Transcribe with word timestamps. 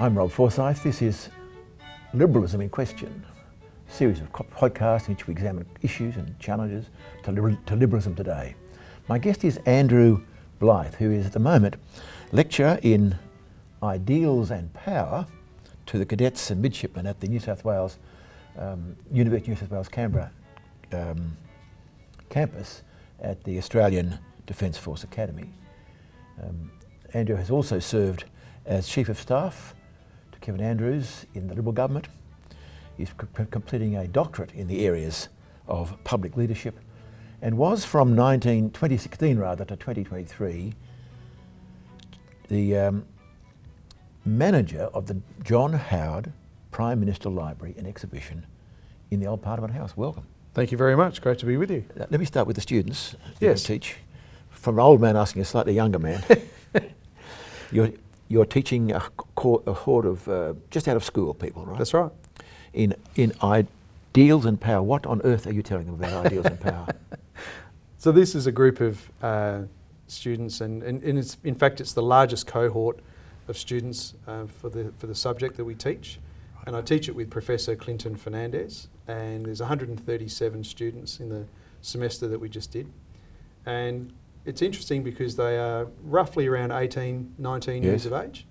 I'm 0.00 0.16
Rob 0.16 0.30
Forsyth. 0.30 0.82
This 0.82 1.02
is 1.02 1.28
Liberalism 2.14 2.62
in 2.62 2.70
Question, 2.70 3.22
a 3.86 3.92
series 3.92 4.22
of 4.22 4.32
podcasts 4.32 5.08
in 5.08 5.14
which 5.14 5.26
we 5.26 5.32
examine 5.32 5.66
issues 5.82 6.16
and 6.16 6.38
challenges 6.38 6.86
to, 7.24 7.32
liber- 7.32 7.58
to 7.66 7.76
liberalism 7.76 8.14
today. 8.14 8.54
My 9.08 9.18
guest 9.18 9.44
is 9.44 9.58
Andrew 9.66 10.22
Blyth, 10.58 10.94
who 10.94 11.10
is 11.10 11.26
at 11.26 11.34
the 11.34 11.38
moment 11.38 11.76
lecturer 12.32 12.78
in 12.82 13.18
Ideals 13.82 14.50
and 14.50 14.72
Power 14.72 15.26
to 15.84 15.98
the 15.98 16.06
cadets 16.06 16.50
and 16.50 16.62
midshipmen 16.62 17.06
at 17.06 17.20
the 17.20 17.28
New 17.28 17.38
South 17.38 17.62
Wales 17.62 17.98
um, 18.56 18.96
University 19.12 19.52
of 19.52 19.58
New 19.58 19.66
South 19.66 19.70
Wales 19.70 19.88
Canberra 19.90 20.32
um, 20.94 21.36
campus 22.30 22.84
at 23.20 23.44
the 23.44 23.58
Australian 23.58 24.18
Defence 24.46 24.78
Force 24.78 25.04
Academy. 25.04 25.50
Um, 26.42 26.70
Andrew 27.12 27.36
has 27.36 27.50
also 27.50 27.78
served 27.78 28.24
as 28.64 28.88
Chief 28.88 29.10
of 29.10 29.20
Staff 29.20 29.74
Kevin 30.50 30.66
Andrews 30.66 31.26
in 31.34 31.46
the 31.46 31.54
Liberal 31.54 31.72
government. 31.72 32.08
He's 32.96 33.10
completing 33.52 33.94
a 33.94 34.08
doctorate 34.08 34.52
in 34.52 34.66
the 34.66 34.84
areas 34.84 35.28
of 35.68 35.96
public 36.02 36.36
leadership 36.36 36.76
and 37.40 37.56
was 37.56 37.84
from 37.84 38.16
19, 38.16 38.70
2016 38.70 39.38
rather 39.38 39.64
to 39.64 39.76
2023 39.76 40.74
the 42.48 42.76
um, 42.76 43.04
manager 44.24 44.90
of 44.92 45.06
the 45.06 45.20
John 45.44 45.72
Howard 45.72 46.32
Prime 46.72 46.98
Minister 46.98 47.28
Library 47.28 47.76
and 47.78 47.86
Exhibition 47.86 48.44
in 49.12 49.20
the 49.20 49.28
old 49.28 49.42
Parliament 49.42 49.72
House. 49.72 49.96
Welcome. 49.96 50.26
Thank 50.54 50.72
you 50.72 50.78
very 50.78 50.96
much. 50.96 51.22
Great 51.22 51.38
to 51.38 51.46
be 51.46 51.56
with 51.58 51.70
you. 51.70 51.84
Uh, 51.94 52.06
Let 52.10 52.18
me 52.18 52.26
start 52.26 52.48
with 52.48 52.56
the 52.56 52.62
students. 52.62 53.14
you 53.38 53.50
Yes. 53.50 53.62
Teach 53.62 53.98
from 54.50 54.80
an 54.80 54.84
old 54.84 55.00
man 55.00 55.16
asking 55.16 55.42
a 55.42 55.44
slightly 55.44 55.74
younger 55.74 56.00
man. 56.00 56.24
you're, 57.70 57.90
you're 58.26 58.44
teaching 58.44 58.90
a, 58.90 59.00
co- 59.40 59.62
a 59.66 59.72
horde 59.72 60.06
of 60.06 60.28
uh, 60.28 60.54
just 60.70 60.86
out 60.86 60.96
of 60.96 61.04
school 61.04 61.34
people, 61.34 61.64
right? 61.64 61.78
That's 61.78 61.94
right. 61.94 62.12
In 62.72 62.94
in 63.16 63.32
ideals 63.42 64.44
and 64.44 64.60
power. 64.60 64.82
What 64.82 65.06
on 65.06 65.20
earth 65.22 65.46
are 65.46 65.52
you 65.52 65.62
telling 65.62 65.86
them 65.86 65.94
about 65.94 66.26
ideals 66.26 66.46
and 66.46 66.60
power? 66.60 66.86
So 68.02 68.12
this 68.12 68.34
is 68.34 68.46
a 68.46 68.52
group 68.52 68.80
of 68.80 69.12
uh, 69.22 69.64
students, 70.06 70.62
and, 70.62 70.82
and, 70.82 71.02
and 71.02 71.18
it's, 71.18 71.36
in 71.44 71.54
fact, 71.54 71.82
it's 71.82 71.92
the 71.92 72.00
largest 72.02 72.46
cohort 72.46 72.98
of 73.46 73.58
students 73.58 74.14
uh, 74.26 74.46
for 74.46 74.70
the 74.70 74.90
for 74.98 75.06
the 75.06 75.14
subject 75.14 75.58
that 75.58 75.66
we 75.66 75.74
teach. 75.74 76.18
And 76.66 76.74
I 76.74 76.80
teach 76.80 77.10
it 77.10 77.14
with 77.14 77.28
Professor 77.28 77.76
Clinton 77.76 78.16
Fernandes, 78.16 78.86
and 79.06 79.44
there's 79.44 79.60
137 79.60 80.64
students 80.64 81.20
in 81.20 81.28
the 81.28 81.44
semester 81.82 82.26
that 82.28 82.38
we 82.38 82.48
just 82.48 82.72
did. 82.72 82.90
And 83.66 84.14
it's 84.46 84.62
interesting 84.62 85.02
because 85.02 85.36
they 85.36 85.58
are 85.58 85.86
roughly 86.02 86.46
around 86.46 86.72
18, 86.72 87.34
19 87.36 87.82
years 87.82 88.06
of 88.06 88.14
age. 88.14 88.46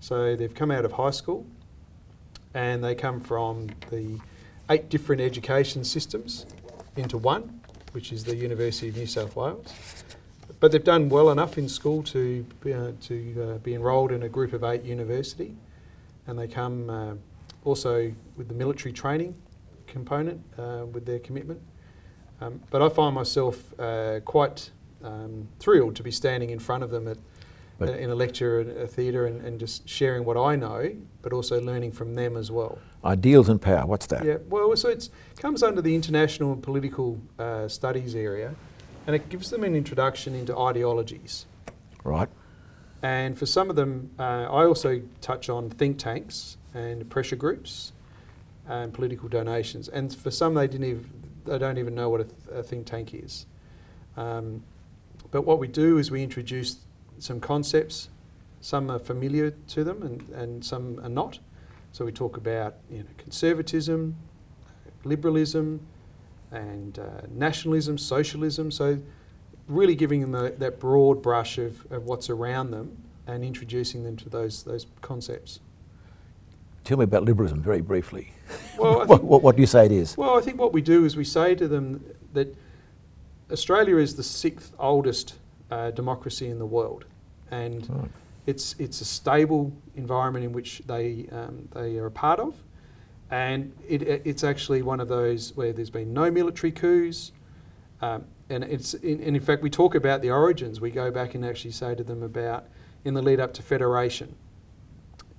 So 0.00 0.36
they've 0.36 0.54
come 0.54 0.70
out 0.70 0.84
of 0.84 0.92
high 0.92 1.10
school, 1.10 1.46
and 2.54 2.82
they 2.82 2.94
come 2.94 3.20
from 3.20 3.68
the 3.90 4.18
eight 4.70 4.88
different 4.88 5.20
education 5.20 5.84
systems 5.84 6.46
into 6.96 7.18
one, 7.18 7.60
which 7.92 8.12
is 8.12 8.24
the 8.24 8.36
University 8.36 8.88
of 8.88 8.96
New 8.96 9.06
South 9.06 9.36
Wales. 9.36 9.72
But 10.60 10.72
they've 10.72 10.82
done 10.82 11.08
well 11.08 11.30
enough 11.30 11.56
in 11.58 11.68
school 11.68 12.02
to 12.04 12.44
be, 12.60 12.72
uh, 12.72 12.92
to 13.02 13.54
uh, 13.54 13.58
be 13.58 13.74
enrolled 13.74 14.12
in 14.12 14.24
a 14.24 14.28
group 14.28 14.52
of 14.52 14.64
eight 14.64 14.82
university, 14.82 15.54
and 16.26 16.38
they 16.38 16.48
come 16.48 16.90
uh, 16.90 17.14
also 17.64 18.12
with 18.36 18.48
the 18.48 18.54
military 18.54 18.92
training 18.92 19.34
component 19.86 20.40
uh, 20.58 20.84
with 20.92 21.06
their 21.06 21.18
commitment. 21.18 21.60
Um, 22.40 22.60
but 22.70 22.82
I 22.82 22.88
find 22.88 23.14
myself 23.14 23.78
uh, 23.78 24.20
quite 24.24 24.70
um, 25.02 25.48
thrilled 25.58 25.96
to 25.96 26.02
be 26.02 26.10
standing 26.10 26.50
in 26.50 26.58
front 26.58 26.82
of 26.82 26.90
them 26.90 27.08
at, 27.08 27.18
But- 27.78 27.90
in 27.90 28.10
a 28.10 28.14
lecture 28.14 28.60
at 28.60 28.66
a 28.76 28.86
theatre 28.88 29.26
and, 29.26 29.40
and 29.44 29.60
just 29.60 29.88
sharing 29.88 30.24
what 30.24 30.36
I 30.36 30.56
know, 30.56 30.90
but 31.22 31.32
also 31.32 31.60
learning 31.60 31.92
from 31.92 32.14
them 32.14 32.36
as 32.36 32.50
well. 32.50 32.78
ideals 33.04 33.48
and 33.48 33.62
power. 33.62 33.86
What's 33.86 34.06
that? 34.06 34.24
Yeah, 34.24 34.38
well, 34.48 34.74
so 34.76 34.88
it 34.88 35.08
comes 35.38 35.62
under 35.62 35.80
the 35.80 35.94
international 35.94 36.52
and 36.52 36.62
political 36.62 37.20
uh, 37.38 37.68
studies 37.68 38.16
area, 38.16 38.54
and 39.06 39.14
it 39.14 39.28
gives 39.28 39.50
them 39.50 39.62
an 39.62 39.76
introduction 39.76 40.34
into 40.34 40.58
ideologies. 40.58 41.46
Right. 42.02 42.28
And 43.00 43.38
for 43.38 43.46
some 43.46 43.70
of 43.70 43.76
them, 43.76 44.10
uh, 44.18 44.22
I 44.50 44.64
also 44.64 45.00
touch 45.20 45.48
on 45.48 45.70
think 45.70 45.98
tanks 45.98 46.56
and 46.74 47.08
pressure 47.08 47.36
groups 47.36 47.92
and 48.66 48.92
political 48.92 49.28
donations. 49.28 49.88
And 49.88 50.12
for 50.12 50.32
some, 50.32 50.54
they 50.54 50.66
didn't 50.66 50.88
even, 50.88 51.10
they 51.44 51.58
don't 51.58 51.78
even 51.78 51.94
know 51.94 52.08
what 52.08 52.22
a, 52.22 52.24
th- 52.24 52.36
a 52.52 52.62
think 52.64 52.86
tank 52.86 53.14
is. 53.14 53.46
Um, 54.16 54.64
but 55.30 55.42
what 55.42 55.60
we 55.60 55.68
do 55.68 55.98
is 55.98 56.10
we 56.10 56.24
introduce 56.24 56.78
some 57.18 57.40
concepts. 57.40 58.08
Some 58.60 58.90
are 58.90 58.98
familiar 58.98 59.50
to 59.68 59.84
them, 59.84 60.02
and, 60.02 60.28
and 60.30 60.64
some 60.64 61.00
are 61.02 61.08
not. 61.08 61.38
So 61.92 62.04
we 62.04 62.12
talk 62.12 62.36
about 62.36 62.74
you 62.90 62.98
know, 62.98 63.04
conservatism, 63.16 64.16
liberalism, 65.04 65.80
and 66.50 66.98
uh, 66.98 67.22
nationalism, 67.30 67.98
socialism. 67.98 68.70
So 68.70 68.98
really 69.68 69.94
giving 69.94 70.20
them 70.20 70.32
the, 70.32 70.54
that 70.58 70.80
broad 70.80 71.22
brush 71.22 71.58
of, 71.58 71.90
of 71.92 72.04
what's 72.04 72.30
around 72.30 72.70
them 72.70 72.96
and 73.26 73.44
introducing 73.44 74.02
them 74.02 74.16
to 74.16 74.28
those 74.28 74.62
those 74.64 74.86
concepts. 75.02 75.60
Tell 76.84 76.96
me 76.96 77.04
about 77.04 77.24
liberalism 77.24 77.62
very 77.62 77.82
briefly. 77.82 78.32
Well, 78.78 79.06
what, 79.06 79.22
what, 79.24 79.42
what 79.42 79.56
do 79.56 79.60
you 79.60 79.66
say 79.66 79.84
it 79.84 79.92
is? 79.92 80.16
well, 80.16 80.38
I 80.38 80.40
think 80.40 80.58
what 80.58 80.72
we 80.72 80.80
do 80.80 81.04
is 81.04 81.16
we 81.16 81.24
say 81.24 81.54
to 81.54 81.68
them 81.68 82.02
that 82.32 82.56
Australia 83.52 83.96
is 83.96 84.16
the 84.16 84.22
sixth 84.22 84.74
oldest 84.78 85.34
uh, 85.70 85.90
democracy 85.90 86.48
in 86.48 86.58
the 86.58 86.66
world, 86.66 87.04
and 87.50 87.88
Right. 87.90 88.10
it's 88.46 88.74
it's 88.78 89.00
a 89.00 89.04
stable 89.04 89.72
environment 89.96 90.44
in 90.44 90.52
which 90.52 90.82
they 90.86 91.28
um, 91.32 91.68
they 91.72 91.98
are 91.98 92.06
a 92.06 92.10
part 92.10 92.40
of, 92.40 92.54
and 93.30 93.72
it, 93.86 94.02
it's 94.02 94.44
actually 94.44 94.82
one 94.82 95.00
of 95.00 95.08
those 95.08 95.54
where 95.56 95.72
there's 95.72 95.90
been 95.90 96.12
no 96.12 96.30
military 96.30 96.72
coups, 96.72 97.32
um, 98.00 98.24
and 98.48 98.64
it's 98.64 98.94
in, 98.94 99.20
and 99.22 99.36
in 99.36 99.42
fact 99.42 99.62
we 99.62 99.70
talk 99.70 99.94
about 99.94 100.22
the 100.22 100.30
origins. 100.30 100.80
We 100.80 100.90
go 100.90 101.10
back 101.10 101.34
and 101.34 101.44
actually 101.44 101.72
say 101.72 101.94
to 101.94 102.04
them 102.04 102.22
about 102.22 102.66
in 103.04 103.14
the 103.14 103.22
lead 103.22 103.40
up 103.40 103.52
to 103.54 103.62
federation, 103.62 104.34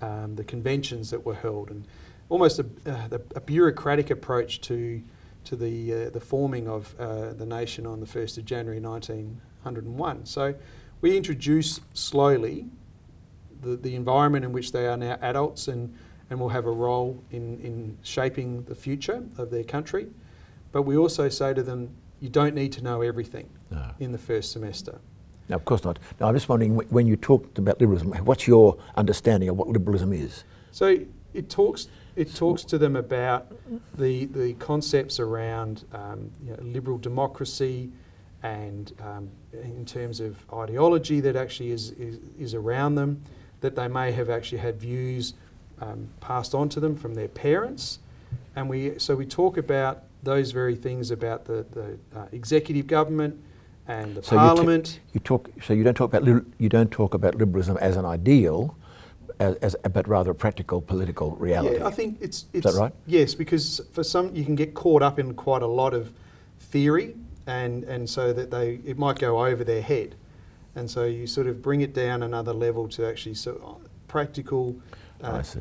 um, 0.01 0.35
the 0.35 0.44
conventions 0.44 1.09
that 1.09 1.25
were 1.25 1.35
held, 1.35 1.72
and 1.72 1.85
almost 2.29 2.59
a, 2.59 2.66
uh, 2.85 3.17
a 3.35 3.41
bureaucratic 3.41 4.09
approach 4.11 4.61
to 4.61 5.01
to 5.46 5.56
the 5.56 5.94
uh, 5.94 6.09
the 6.11 6.19
forming 6.19 6.67
of 6.67 6.94
uh, 7.00 7.34
the 7.34 7.46
nation 7.46 7.88
on 7.88 8.00
the 8.00 8.06
first 8.06 8.38
of 8.38 8.46
January 8.46 8.79
1901. 9.74 10.25
So 10.25 10.56
we 11.02 11.16
introduce 11.16 11.80
slowly 11.94 12.66
the, 13.62 13.75
the 13.75 13.96
environment 13.96 14.46
in 14.46 14.52
which 14.52 14.72
they 14.72 14.88
are 14.88 14.97
now 14.97 15.18
adults 15.22 15.68
and, 15.68 15.94
and 16.30 16.40
will 16.40 16.50
have 16.50 16.66
a 16.66 16.72
role 16.72 17.22
in, 17.31 17.59
in 17.59 17.97
shaping 18.03 18.63
the 18.63 18.75
future 18.75 19.24
of 19.38 19.52
their 19.52 19.63
country. 19.63 20.08
But 20.72 20.84
we 20.84 20.97
also 20.97 21.29
say 21.29 21.53
to 21.53 21.63
them, 21.63 21.90
you 22.19 22.29
don't 22.29 22.53
need 22.53 22.72
to 22.74 22.84
know 22.84 23.02
everything 23.02 23.50
No. 23.72 23.91
in 24.00 24.12
the 24.12 24.18
first 24.18 24.52
semester. 24.52 25.00
No, 25.47 25.56
of 25.56 25.66
course 25.66 25.84
not. 25.84 25.97
Now, 26.19 26.28
I'm 26.28 26.35
just 26.35 26.47
wondering 26.47 26.75
when 26.75 27.08
you 27.08 27.16
talked 27.16 27.58
about 27.58 27.79
liberalism, 27.79 28.12
what's 28.25 28.47
your 28.47 28.78
understanding 28.96 29.50
of 29.50 29.58
what 29.58 29.68
liberalism 29.68 30.13
is? 30.13 30.44
So 30.72 30.97
it 31.34 31.50
talks 31.50 31.88
it 32.16 32.35
talks 32.35 32.63
to 32.66 32.78
them 32.78 32.96
about 32.96 33.52
the 33.97 34.25
the 34.25 34.53
concepts 34.56 35.19
around 35.19 35.85
um, 35.94 36.29
you 36.44 36.52
know, 36.52 36.62
liberal 36.62 36.97
democracy 36.97 37.90
and 38.44 38.94
um, 39.02 39.30
in 39.54 39.86
terms 39.86 40.20
of 40.20 40.38
ideology 40.54 41.20
that 41.20 41.36
actually 41.36 41.72
is, 41.72 41.92
is 41.92 42.20
is 42.40 42.54
around 42.54 42.96
them 42.96 43.22
that 43.62 43.76
they 43.76 43.88
may 43.88 44.12
have 44.12 44.30
actually 44.30 44.60
had 44.60 44.80
views 44.80 45.34
um, 45.82 46.08
passed 46.22 46.56
on 46.56 46.70
to 46.70 46.80
them 46.80 46.96
from 46.96 47.16
their 47.16 47.28
parents 47.28 48.00
and 48.56 48.70
we 48.70 48.98
so 48.98 49.16
we 49.16 49.26
talk 49.26 49.58
about 49.58 50.04
those 50.24 50.52
very 50.52 50.76
things 50.76 51.12
about 51.12 51.46
the 51.46 51.66
the 51.72 51.98
uh, 52.18 52.26
executive 52.32 52.88
government 52.88 53.38
and 53.90 54.16
the 54.16 54.24
So 54.24 54.36
you 54.36 54.40
ta- 54.40 54.48
parliament 54.48 55.00
You 55.14 55.20
talk, 55.20 55.50
so 55.64 55.74
you 55.74 55.84
don't 55.84 55.96
talk 55.96 56.14
about 56.14 56.24
li- 56.24 56.46
you 56.58 56.70
don't 56.70 56.92
talk 56.92 57.14
about 57.14 57.35
liberalism 57.35 57.78
as 57.78 57.97
an 57.97 58.06
ideal, 58.06 58.78
as, 59.40 59.56
as 59.56 59.76
but 59.92 60.08
rather 60.08 60.32
a 60.32 60.35
practical 60.35 60.80
political 60.80 61.32
reality. 61.32 61.80
Yeah, 61.80 61.88
I 61.88 61.92
think 61.92 62.18
it's, 62.22 62.44
that 62.44 62.66
it's 62.66 62.78
right? 62.78 62.94
Yes, 63.08 63.34
because 63.34 63.82
for 63.92 64.03
some 64.03 64.34
you 64.35 64.46
can 64.46 64.56
get 64.56 64.74
caught 64.74 65.02
up 65.02 65.20
in 65.20 65.34
quite 65.34 65.64
a 65.64 65.68
lot 65.68 65.94
of 65.94 66.14
theory, 66.59 67.16
and 67.49 67.84
and 67.85 68.07
so 68.07 68.31
that 68.31 68.51
they 68.51 68.79
it 68.85 68.97
might 68.97 69.17
go 69.17 69.43
over 69.43 69.63
their 69.63 69.81
head, 69.81 70.16
and 70.75 70.90
so 70.90 71.05
you 71.05 71.25
sort 71.25 71.47
of 71.47 71.61
bring 71.61 71.81
it 71.81 71.93
down 71.93 72.22
another 72.23 72.53
level 72.53 72.87
to 72.90 73.07
actually 73.07 73.34
sort 73.34 73.59
of 73.61 73.81
practical, 74.07 74.75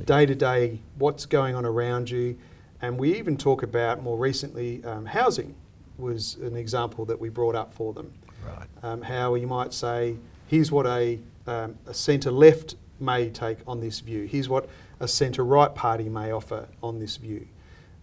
day 0.04 0.26
to 0.26 0.34
day, 0.34 0.80
what's 0.98 1.24
going 1.26 1.54
on 1.54 1.64
around 1.64 2.10
you, 2.10 2.36
and 2.82 2.98
we 2.98 3.14
even 3.16 3.36
talk 3.36 3.62
about 3.62 4.02
more 4.02 4.18
recently 4.18 4.84
um, 4.84 5.06
housing 5.06 5.54
was 5.96 6.36
an 6.42 6.56
example 6.56 7.04
that 7.06 7.18
we 7.18 7.28
brought 7.28 7.56
up 7.56 7.72
for 7.72 7.92
them. 7.92 8.12
Right. 8.46 8.68
um, 8.82 9.02
how 9.02 9.34
you 9.34 9.46
might 9.46 9.74
say, 9.74 10.16
here's 10.46 10.70
what 10.70 10.86
a, 10.86 11.18
um, 11.46 11.76
a 11.86 11.92
centre 11.92 12.30
left 12.30 12.76
may 13.00 13.28
take 13.28 13.58
on 13.66 13.80
this 13.80 14.00
view, 14.00 14.24
here's 14.26 14.48
what 14.48 14.68
a 15.00 15.08
centre 15.08 15.44
right 15.44 15.74
party 15.74 16.08
may 16.08 16.30
offer 16.30 16.68
on 16.82 16.98
this 16.98 17.16
view. 17.16 17.46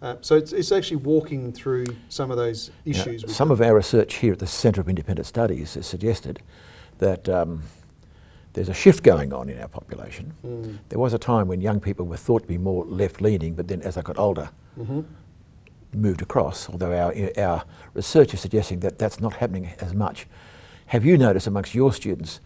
Uh, 0.05 0.15
so 0.21 0.35
it's, 0.35 0.53
it's 0.53 0.71
actually 0.71 0.97
walking 0.97 1.51
through 1.51 1.83
some 2.09 2.29
of 2.29 2.37
those 2.37 2.69
issues. 2.85 3.23
with 3.23 3.33
some 3.33 3.47
them. 3.47 3.59
of 3.59 3.61
our 3.67 3.73
research 3.73 4.17
here 4.17 4.33
at 4.33 4.37
the 4.37 4.45
Centre 4.45 4.79
of 4.79 4.87
Independent 4.87 5.25
Studies 5.25 5.73
has 5.73 5.87
suggested 5.87 6.43
that 6.99 7.27
um, 7.27 7.63
there's 8.53 8.69
a 8.69 8.73
shift 8.73 9.01
going 9.01 9.33
on 9.33 9.49
in 9.49 9.59
our 9.59 9.67
population. 9.67 10.31
Mm. 10.45 10.77
There 10.89 10.99
was 10.99 11.15
a 11.15 11.17
time 11.17 11.47
when 11.47 11.59
young 11.59 11.79
people 11.79 12.05
were 12.05 12.17
thought 12.17 12.43
to 12.43 12.47
be 12.47 12.59
more 12.59 12.85
left 12.85 13.19
leaning, 13.19 13.55
but 13.55 13.67
then 13.67 13.81
as 13.81 13.95
they 13.95 14.03
got 14.03 14.19
older, 14.19 14.49
hmm 14.75 15.01
moved 15.93 16.21
across, 16.21 16.69
although 16.69 16.91
our, 16.91 17.13
our 17.41 17.63
research 17.93 18.33
is 18.33 18.41
suggesting 18.41 18.81
that 18.81 18.99
that's 18.99 19.21
not 19.21 19.31
happening 19.33 19.71
as 19.79 19.93
much. 19.93 20.27
Have 20.87 21.05
you 21.05 21.17
noticed 21.17 21.47
amongst 21.47 21.73
your 21.73 21.93
students 21.93 22.41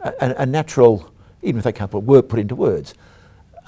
a, 0.00 0.12
a, 0.20 0.34
a 0.42 0.46
natural, 0.46 1.12
even 1.42 1.58
if 1.58 1.64
they 1.64 1.72
can't 1.72 1.92
put, 1.92 2.02
word, 2.02 2.28
put 2.28 2.40
into 2.40 2.56
words, 2.56 2.94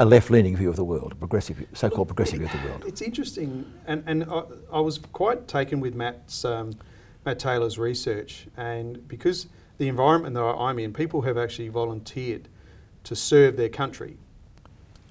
a 0.00 0.04
left-leaning 0.04 0.56
view 0.56 0.70
of 0.70 0.76
the 0.76 0.84
world, 0.84 1.12
a 1.12 1.14
progressive, 1.14 1.62
so-called 1.74 2.08
progressive 2.08 2.38
view 2.38 2.46
of 2.46 2.52
the 2.52 2.68
world? 2.68 2.84
It's 2.86 3.02
interesting, 3.02 3.70
and, 3.86 4.02
and 4.06 4.24
I, 4.24 4.42
I 4.72 4.80
was 4.80 4.98
quite 4.98 5.46
taken 5.46 5.78
with 5.78 5.94
Matt's, 5.94 6.42
um, 6.46 6.74
Matt 7.26 7.38
Taylor's 7.38 7.78
research, 7.78 8.46
and 8.56 9.06
because 9.06 9.46
the 9.76 9.88
environment 9.88 10.34
that 10.34 10.42
I'm 10.42 10.78
in, 10.78 10.94
people 10.94 11.20
have 11.20 11.36
actually 11.36 11.68
volunteered 11.68 12.48
to 13.04 13.14
serve 13.14 13.58
their 13.58 13.68
country. 13.68 14.16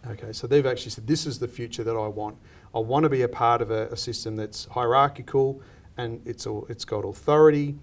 Okay, 0.08 0.34
so 0.34 0.48
they've 0.48 0.66
actually 0.66 0.92
said, 0.92 1.06
This 1.06 1.28
is 1.28 1.38
the 1.38 1.48
future 1.48 1.84
that 1.84 1.96
I 1.96 2.08
want. 2.08 2.36
I 2.74 2.80
want 2.80 3.04
to 3.04 3.10
be 3.10 3.22
a 3.22 3.28
part 3.28 3.62
of 3.62 3.70
a, 3.70 3.88
a 3.88 3.98
system 3.98 4.36
that's 4.36 4.66
hierarchical 4.66 5.62
and 5.98 6.22
it's, 6.26 6.48
all, 6.48 6.66
it's 6.70 6.86
got 6.86 7.02
authority 7.02 7.76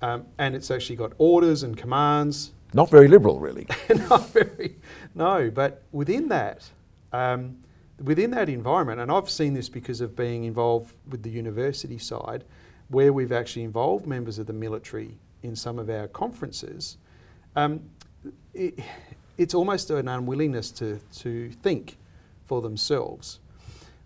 um, 0.00 0.26
and 0.38 0.54
it's 0.54 0.70
actually 0.70 0.96
got 0.96 1.12
orders 1.18 1.62
and 1.62 1.76
commands 1.76 2.52
Not 2.74 2.90
very 2.90 3.08
liberal, 3.08 3.38
really. 3.38 3.66
not 4.08 4.28
very, 4.30 4.76
no, 5.14 5.50
but 5.50 5.82
within 5.92 6.28
that, 6.28 6.68
um, 7.12 7.58
within 8.02 8.30
that 8.30 8.48
environment, 8.48 9.00
and 9.00 9.10
I've 9.10 9.28
seen 9.28 9.54
this 9.54 9.68
because 9.68 10.00
of 10.00 10.16
being 10.16 10.44
involved 10.44 10.94
with 11.08 11.22
the 11.22 11.30
university 11.30 11.98
side, 11.98 12.44
where 12.88 13.12
we've 13.12 13.32
actually 13.32 13.64
involved 13.64 14.06
members 14.06 14.38
of 14.38 14.46
the 14.46 14.52
military 14.52 15.18
in 15.42 15.56
some 15.56 15.78
of 15.78 15.90
our 15.90 16.08
conferences, 16.08 16.96
um, 17.56 17.80
it, 18.54 18.78
it's 19.36 19.54
almost 19.54 19.90
an 19.90 20.08
unwillingness 20.08 20.70
to, 20.70 20.98
to 21.16 21.50
think 21.62 21.96
for 22.44 22.62
themselves. 22.62 23.40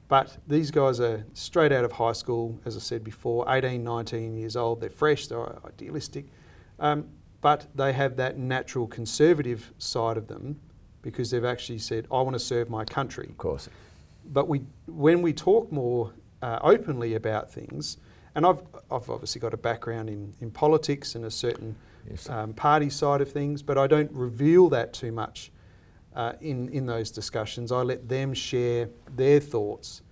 But 0.08 0.36
these 0.46 0.70
guys 0.70 1.00
are 1.00 1.24
straight 1.34 1.72
out 1.72 1.84
of 1.84 1.92
high 1.92 2.12
school, 2.12 2.58
as 2.64 2.76
I 2.76 2.80
said 2.80 3.02
before, 3.02 3.44
18, 3.52 3.82
19 3.82 4.36
years 4.36 4.56
old. 4.56 4.80
They're 4.80 4.88
fresh, 4.88 5.26
they're 5.26 5.58
idealistic. 5.66 6.26
Um, 6.78 7.08
but 7.40 7.66
they 7.74 7.92
have 7.92 8.16
that 8.16 8.38
natural 8.38 8.86
conservative 8.86 9.72
side 9.78 10.16
of 10.16 10.26
them 10.26 10.58
because 11.02 11.30
they've 11.30 11.44
actually 11.44 11.78
said, 11.78 12.06
I 12.10 12.20
want 12.22 12.34
to 12.34 12.40
serve 12.40 12.68
my 12.68 12.84
country. 12.84 13.28
Of 13.28 13.38
course. 13.38 13.68
But 14.32 14.48
we, 14.48 14.62
when 14.86 15.22
we 15.22 15.32
talk 15.32 15.70
more 15.70 16.12
uh, 16.42 16.58
openly 16.62 17.14
about 17.14 17.50
things, 17.50 17.98
and 18.34 18.44
I've, 18.44 18.62
I've 18.90 19.08
obviously 19.08 19.40
got 19.40 19.54
a 19.54 19.56
background 19.56 20.10
in, 20.10 20.34
in 20.40 20.50
politics 20.50 21.14
and 21.14 21.24
a 21.24 21.30
certain 21.30 21.76
Yes. 22.08 22.28
um, 22.28 22.52
party 22.52 22.88
side 22.88 23.20
of 23.20 23.32
things, 23.32 23.62
but 23.62 23.76
I 23.78 23.88
don't 23.88 24.10
reveal 24.12 24.68
that 24.68 24.92
too 24.92 25.10
much 25.10 25.50
uh, 26.14 26.34
in, 26.40 26.68
in 26.68 26.86
those 26.86 27.10
discussions. 27.10 27.72
I 27.72 27.82
let 27.82 28.08
them 28.08 28.32
share 28.32 28.88
their 29.16 29.40
thoughts 29.40 30.02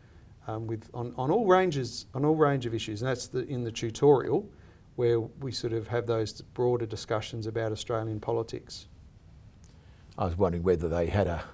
um, 0.48 0.66
with, 0.66 0.90
on, 0.92 1.14
on 1.16 1.30
all 1.30 1.46
ranges, 1.46 2.06
on 2.12 2.24
all 2.24 2.34
range 2.34 2.66
of 2.66 2.74
issues, 2.74 3.00
and 3.02 3.08
that's 3.08 3.28
the, 3.28 3.46
in 3.46 3.62
the 3.62 3.70
tutorial 3.70 4.48
where 4.96 5.20
we 5.20 5.50
sort 5.50 5.72
of 5.72 5.88
have 5.88 6.06
those 6.06 6.40
broader 6.40 6.86
discussions 6.86 7.46
about 7.46 7.72
Australian 7.72 8.20
politics. 8.20 8.86
I 10.16 10.24
was 10.24 10.36
wondering 10.36 10.62
whether 10.62 10.88
they 10.88 11.06
had 11.06 11.26
a. 11.26 11.44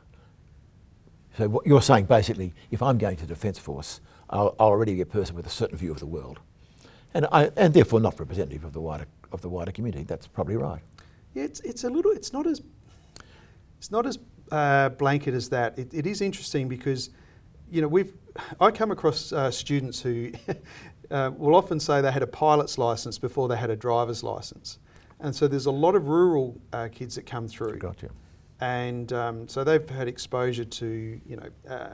So 1.38 1.48
what 1.48 1.66
you're 1.66 1.81
saying 1.81 2.06
basically, 2.06 2.52
if 2.70 2.82
I'm 2.82 2.98
going 2.98 3.16
to 3.16 3.26
Defence 3.26 3.58
Force, 3.58 4.00
I'll, 4.28 4.54
I'll 4.58 4.69
already 4.69 4.94
be 4.94 5.00
a 5.00 5.06
person 5.06 5.34
with 5.37 5.46
a 5.46 5.50
certain 5.50 5.78
view 5.78 5.92
of 5.92 6.00
the 6.00 6.06
world, 6.06 6.40
and 7.14 7.26
I, 7.32 7.50
and 7.56 7.72
therefore 7.72 8.00
not 8.00 8.19
representative 8.19 8.64
of 8.64 8.72
the 8.72 8.81
wider 8.81 9.06
of 9.32 9.40
the 9.40 9.48
wider 9.48 9.72
community. 9.72 10.04
That's 10.04 10.26
probably 10.26 10.56
right. 10.56 10.82
Yeah, 11.34 11.44
it's, 11.44 11.60
it's 11.60 11.84
a 11.84 11.90
little. 11.90 12.12
It's 12.12 12.32
not 12.32 12.46
as. 12.46 12.62
It's 13.78 13.90
not 13.90 14.04
as 14.04 14.19
uh, 14.52 14.90
blanket 14.90 15.32
as 15.32 15.48
that. 15.50 15.78
It, 15.78 15.94
it 15.94 16.06
is 16.06 16.20
interesting 16.20 16.69
because, 16.69 17.10
you 17.70 17.81
know, 17.81 17.88
we've. 17.88 18.12
I 18.60 18.70
come 18.70 18.90
across 18.90 19.32
uh, 19.32 19.50
students 19.50 20.00
who 20.00 20.32
uh, 21.10 21.30
will 21.36 21.54
often 21.54 21.80
say 21.80 22.00
they 22.00 22.12
had 22.12 22.22
a 22.22 22.26
pilot's 22.26 22.78
license 22.78 23.18
before 23.18 23.48
they 23.48 23.56
had 23.56 23.70
a 23.70 23.76
driver's 23.76 24.22
license, 24.22 24.78
and 25.20 25.34
so 25.34 25.48
there's 25.48 25.66
a 25.66 25.70
lot 25.70 25.94
of 25.94 26.08
rural 26.08 26.56
uh, 26.72 26.88
kids 26.92 27.14
that 27.16 27.26
come 27.26 27.48
through, 27.48 27.78
Gotcha. 27.78 28.08
and 28.60 29.12
um, 29.12 29.48
so 29.48 29.64
they've 29.64 29.88
had 29.88 30.08
exposure 30.08 30.64
to, 30.64 31.20
you 31.26 31.36
know, 31.36 31.48
uh, 31.74 31.90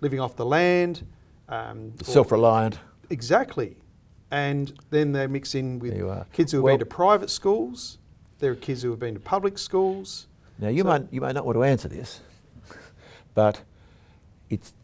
living 0.00 0.20
off 0.20 0.36
the 0.36 0.44
land. 0.46 1.06
Um, 1.48 1.92
Self-reliant. 2.02 2.78
Exactly. 3.10 3.76
And 4.30 4.74
then 4.90 5.12
they 5.12 5.26
mix 5.26 5.54
in 5.54 5.78
with 5.78 5.94
kids 6.32 6.52
who 6.52 6.58
have 6.58 6.64
Well- 6.64 6.74
been 6.74 6.80
to 6.80 6.86
private 6.86 7.30
schools. 7.30 7.96
There 8.38 8.52
are 8.52 8.54
kids 8.56 8.82
who 8.82 8.90
have 8.90 8.98
been 9.00 9.14
to 9.14 9.20
public 9.20 9.56
schools. 9.58 10.26
Now 10.58 10.68
you 10.68 10.82
So- 10.82 10.88
might 10.88 11.06
you 11.10 11.22
may 11.22 11.32
not 11.32 11.46
want 11.46 11.56
to 11.56 11.62
answer 11.64 11.88
this, 11.88 12.20
but 13.34 13.62
it's 14.50 14.74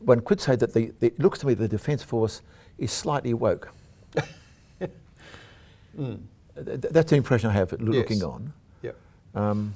one 0.00 0.20
could 0.20 0.40
say 0.40 0.54
that 0.56 0.74
the, 0.74 0.92
the 1.00 1.06
it 1.06 1.18
looks 1.18 1.38
to 1.40 1.46
me 1.46 1.54
the 1.54 1.66
Defence 1.68 2.02
Force 2.02 2.42
is 2.78 2.92
slightly 2.92 3.34
woke. 3.34 3.70
Mm. 5.98 6.20
Th- 6.54 6.66
th- 6.80 6.92
that's 6.92 7.10
the 7.10 7.16
impression 7.16 7.50
I 7.50 7.54
have 7.54 7.72
looking 7.80 8.18
Yes. 8.18 8.22
on. 8.22 8.52
Yep. 8.82 8.96
Um, 9.34 9.74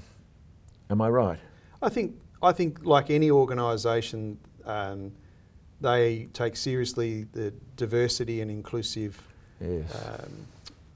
am 0.88 1.00
I 1.00 1.08
right? 1.08 1.38
I 1.82 1.88
think 1.88 2.14
I 2.40 2.52
think 2.52 2.84
like 2.84 3.10
any 3.10 3.28
organisation, 3.28 4.38
um, 4.64 5.10
they 5.80 6.28
take 6.32 6.54
seriously 6.56 7.24
the 7.32 7.52
diversity 7.76 8.40
and 8.40 8.52
inclusive 8.52 9.20
Yes. 9.60 9.92
um, 10.06 10.32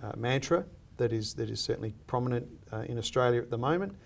uh, 0.04 0.12
mantra 0.16 0.64
that 0.98 1.12
is 1.12 1.34
that 1.34 1.50
is 1.50 1.60
certainly 1.60 1.92
prominent 2.06 2.46
uh, 2.72 2.84
in 2.88 2.96
Australia 2.96 3.40
at 3.42 3.50
the 3.50 3.58
moment. 3.58 3.96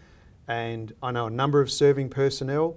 And 0.49 0.95
I 1.03 1.11
know 1.11 1.27
a 1.27 1.31
number 1.31 1.61
of 1.61 1.71
serving 1.71 2.09
personnel, 2.09 2.77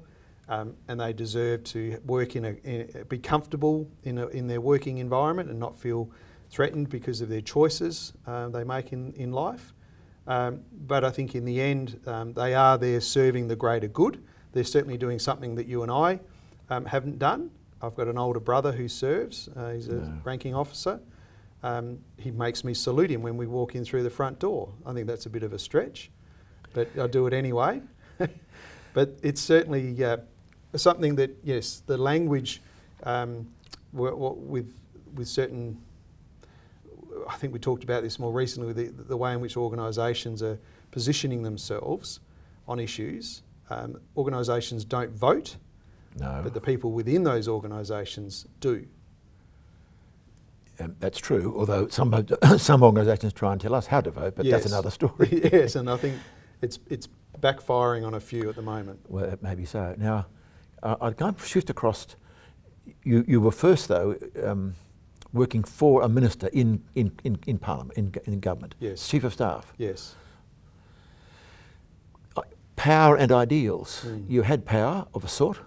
um, 0.49 0.75
and 0.87 0.99
they 0.99 1.13
deserve 1.13 1.63
to 1.65 1.99
work 2.05 2.35
in 2.35 2.45
a, 2.45 2.49
in 2.63 3.05
be 3.09 3.17
comfortable 3.17 3.89
in 4.03 4.17
a, 4.17 4.27
in 4.27 4.47
their 4.47 4.61
working 4.61 4.97
environment 4.97 5.49
and 5.49 5.59
not 5.59 5.79
feel 5.79 6.09
threatened 6.49 6.89
because 6.89 7.21
of 7.21 7.29
their 7.29 7.41
choices 7.41 8.13
uh, 8.27 8.49
they 8.49 8.63
make 8.63 8.93
in 8.93 9.13
in 9.13 9.31
life. 9.31 9.73
Um, 10.27 10.61
but 10.71 11.03
I 11.03 11.09
think 11.09 11.35
in 11.35 11.43
the 11.45 11.59
end, 11.61 11.99
um, 12.05 12.33
they 12.33 12.53
are 12.53 12.77
there 12.77 13.01
serving 13.01 13.47
the 13.47 13.55
greater 13.55 13.87
good. 13.87 14.23
They're 14.53 14.63
certainly 14.63 14.97
doing 14.97 15.19
something 15.19 15.55
that 15.55 15.67
you 15.67 15.83
and 15.83 15.91
I 15.91 16.19
um, 16.69 16.85
haven't 16.85 17.19
done. 17.19 17.51
I've 17.81 17.95
got 17.95 18.07
an 18.07 18.17
older 18.17 18.39
brother 18.39 18.71
who 18.71 18.87
serves. 18.87 19.49
Uh, 19.49 19.71
he's 19.71 19.89
a 19.89 19.95
No. 19.95 20.13
ranking 20.23 20.55
officer. 20.55 20.99
Um, 21.61 21.99
he 22.17 22.31
makes 22.31 22.63
me 22.63 22.73
salute 22.73 23.09
him 23.11 23.21
when 23.21 23.35
we 23.37 23.47
walk 23.47 23.75
in 23.75 23.83
through 23.83 24.03
the 24.03 24.09
front 24.09 24.39
door. 24.39 24.73
I 24.85 24.93
think 24.93 25.07
that's 25.07 25.25
a 25.25 25.29
bit 25.29 25.43
of 25.43 25.53
a 25.53 25.59
stretch, 25.59 26.11
but 26.73 26.87
I 26.97 27.07
do 27.07 27.25
it 27.27 27.33
anyway. 27.33 27.81
but 28.93 29.17
it's 29.21 29.41
certainly 29.41 30.01
uh, 30.03 30.17
something 30.81 31.15
that, 31.15 31.37
yes, 31.43 31.83
the 31.85 31.97
language 31.97 32.61
um, 33.03 33.47
with, 33.91 34.73
with 35.13 35.27
certain, 35.27 35.77
I 37.29 37.35
think 37.35 37.53
we 37.53 37.59
talked 37.59 37.83
about 37.83 38.03
this 38.03 38.19
more 38.19 38.31
recently 38.31 38.73
the, 38.73 38.91
the 38.91 39.17
way 39.17 39.33
in 39.33 39.41
which 39.41 39.55
organisations 39.57 40.41
are 40.41 40.59
positioning 40.91 41.43
themselves 41.43 42.19
on 42.67 42.79
issues. 42.79 43.43
Um, 43.69 43.99
organisations 44.17 44.85
don't 44.85 45.11
vote, 45.11 45.57
no. 46.19 46.41
but 46.43 46.53
the 46.53 46.61
people 46.61 46.91
within 46.91 47.23
those 47.23 47.47
organisations 47.47 48.45
do. 48.59 48.85
Um, 50.79 50.95
that's 50.99 51.19
true, 51.19 51.53
although 51.57 51.87
some, 51.87 52.27
some 52.57 52.83
organisations 52.83 53.33
try 53.33 53.51
and 53.51 53.61
tell 53.61 53.75
us 53.75 53.87
how 53.87 54.01
to 54.01 54.11
vote, 54.11 54.35
but 54.35 54.45
that's 54.45 54.65
another 54.65 54.89
story. 54.89 55.49
yes, 55.53 55.75
and 55.75 55.89
I 55.89 55.97
think 55.97 56.17
it's 56.61 56.79
it's 56.89 57.07
backfiring 57.39 58.05
on 58.05 58.15
a 58.15 58.19
few 58.19 58.49
at 58.49 58.55
the 58.55 58.61
moment. 58.61 58.99
Well, 59.07 59.25
it 59.25 59.43
may 59.43 59.55
be 59.55 59.65
so. 59.65 59.95
Now, 59.97 60.27
uh, 60.83 60.95
I'd 61.01 61.17
kind 61.17 61.35
of 61.35 61.45
shift 61.45 61.69
across. 61.69 62.05
You, 63.03 63.23
you 63.27 63.41
were 63.41 63.51
first, 63.51 63.87
though, 63.87 64.15
um, 64.43 64.75
working 65.31 65.63
for 65.63 66.03
a 66.03 66.09
minister 66.09 66.47
in, 66.53 66.83
in, 66.95 67.11
in, 67.23 67.39
in 67.47 67.57
Parliament, 67.57 67.97
in, 67.97 68.13
in 68.25 68.39
government, 68.39 68.75
Yes. 68.79 69.07
Chief 69.07 69.23
of 69.23 69.33
Staff. 69.33 69.73
Yes. 69.77 70.15
Uh, 72.37 72.41
Power 72.75 73.15
and 73.17 73.31
ideals. 73.31 74.03
Mm. 74.05 74.29
You 74.29 74.41
had 74.43 74.65
power 74.65 75.07
of 75.13 75.23
a 75.23 75.27
sort, 75.27 75.59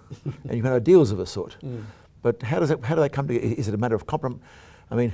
and 0.49 0.57
you 0.57 0.63
had 0.63 0.73
ideals 0.73 1.11
of 1.11 1.19
a 1.19 1.27
sort. 1.27 1.57
Mm. 1.65 1.83
But 2.23 2.43
how 2.43 2.59
does 2.59 2.71
it, 2.73 2.85
how 2.85 2.97
do 2.97 3.01
they 3.01 3.09
come 3.09 3.29
together? 3.29 3.55
Is 3.57 3.69
it 3.69 3.75
a 3.75 3.77
matter 3.77 3.95
of 3.95 4.05
compromise? 4.07 4.41
I 4.91 4.97
mean, 4.97 5.13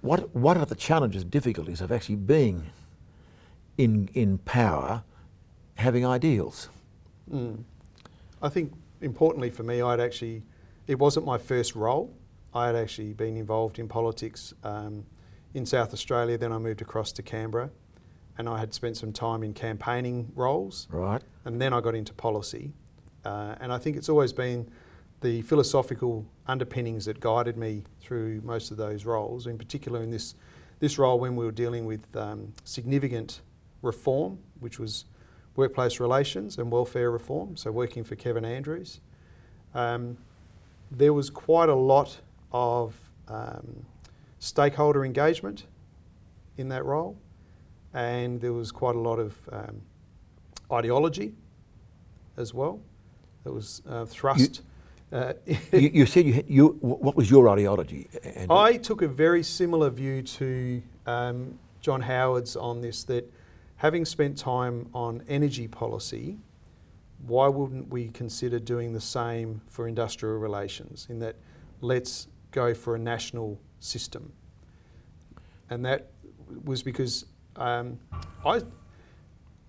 what, 0.00 0.34
what 0.34 0.56
are 0.56 0.64
the 0.64 0.74
challenges, 0.74 1.22
difficulties 1.22 1.82
of 1.82 1.92
actually 1.92 2.16
being 2.16 2.70
in, 3.76 4.08
in 4.14 4.38
power, 4.38 5.02
having 5.74 6.06
ideals? 6.06 6.70
Mm. 7.30 7.64
I 8.42 8.48
think 8.48 8.72
importantly 9.00 9.50
for 9.50 9.62
me, 9.62 9.82
I'd 9.82 10.00
actually, 10.00 10.42
it 10.86 10.98
wasn't 10.98 11.26
my 11.26 11.38
first 11.38 11.74
role. 11.74 12.14
I 12.54 12.66
had 12.66 12.76
actually 12.76 13.12
been 13.12 13.36
involved 13.36 13.78
in 13.78 13.88
politics 13.88 14.54
um, 14.64 15.04
in 15.54 15.64
South 15.64 15.92
Australia. 15.92 16.36
Then 16.36 16.52
I 16.52 16.58
moved 16.58 16.82
across 16.82 17.12
to 17.12 17.22
Canberra, 17.22 17.70
and 18.38 18.48
I 18.48 18.58
had 18.58 18.74
spent 18.74 18.96
some 18.96 19.12
time 19.12 19.42
in 19.42 19.54
campaigning 19.54 20.32
roles. 20.34 20.88
Right? 20.90 21.22
and 21.44 21.60
then 21.60 21.72
I 21.72 21.80
got 21.80 21.94
into 21.94 22.12
policy. 22.14 22.72
Uh, 23.24 23.54
and 23.60 23.72
I 23.72 23.78
think 23.78 23.96
it's 23.96 24.08
always 24.08 24.32
been 24.32 24.70
the 25.20 25.42
philosophical 25.42 26.24
underpinnings 26.46 27.04
that 27.04 27.20
guided 27.20 27.56
me 27.56 27.84
through 28.00 28.40
most 28.42 28.70
of 28.70 28.76
those 28.76 29.04
roles, 29.04 29.46
in 29.46 29.58
particular 29.58 30.02
in 30.02 30.10
this, 30.10 30.34
this 30.78 30.98
role 30.98 31.18
when 31.18 31.36
we 31.36 31.44
were 31.44 31.52
dealing 31.52 31.84
with 31.84 32.04
um, 32.16 32.52
significant 32.64 33.42
reform, 33.82 34.38
which 34.60 34.78
was 34.78 35.04
workplace 35.60 36.00
relations 36.00 36.56
and 36.56 36.72
welfare 36.72 37.10
reform, 37.10 37.54
so 37.54 37.70
working 37.70 38.02
for 38.02 38.16
Kevin 38.16 38.46
Andrews. 38.46 39.00
Um, 39.74 40.16
there 40.90 41.12
was 41.12 41.28
quite 41.28 41.68
a 41.68 41.74
lot 41.74 42.18
of 42.50 42.94
um, 43.28 43.84
stakeholder 44.38 45.04
engagement 45.04 45.66
in 46.56 46.70
that 46.70 46.86
role, 46.86 47.14
and 47.92 48.40
there 48.40 48.54
was 48.54 48.72
quite 48.72 48.96
a 48.96 48.98
lot 48.98 49.18
of 49.18 49.36
um, 49.52 49.82
ideology 50.72 51.34
as 52.38 52.54
well 52.54 52.80
that 53.44 53.52
was 53.52 53.82
uh, 53.86 54.06
thrust. 54.06 54.62
Uh, 55.12 55.34
you, 55.72 55.90
you, 55.92 56.06
said 56.06 56.24
you, 56.24 56.42
you, 56.48 56.68
what 56.80 57.16
was 57.16 57.30
your 57.30 57.50
ideology? 57.50 58.08
Andrew? 58.24 58.56
I 58.56 58.78
took 58.78 59.02
a 59.02 59.08
very 59.08 59.42
similar 59.42 59.90
view 59.90 60.22
to 60.22 60.82
um, 61.06 61.58
John 61.82 62.00
Howard's 62.00 62.56
on 62.56 62.80
this 62.80 63.04
that 63.04 63.30
having 63.80 64.04
spent 64.04 64.36
time 64.36 64.86
on 64.92 65.22
energy 65.26 65.66
policy, 65.66 66.36
why 67.26 67.48
wouldn't 67.48 67.88
we 67.88 68.08
consider 68.08 68.58
doing 68.58 68.92
the 68.92 69.00
same 69.00 69.62
for 69.68 69.88
industrial 69.88 70.36
relations? 70.36 71.06
In 71.08 71.18
that, 71.20 71.36
let's 71.80 72.28
go 72.50 72.74
for 72.74 72.94
a 72.94 72.98
national 72.98 73.58
system. 73.78 74.32
And 75.70 75.82
that 75.86 76.10
was 76.62 76.82
because 76.82 77.24
um, 77.56 77.98
I, 78.44 78.60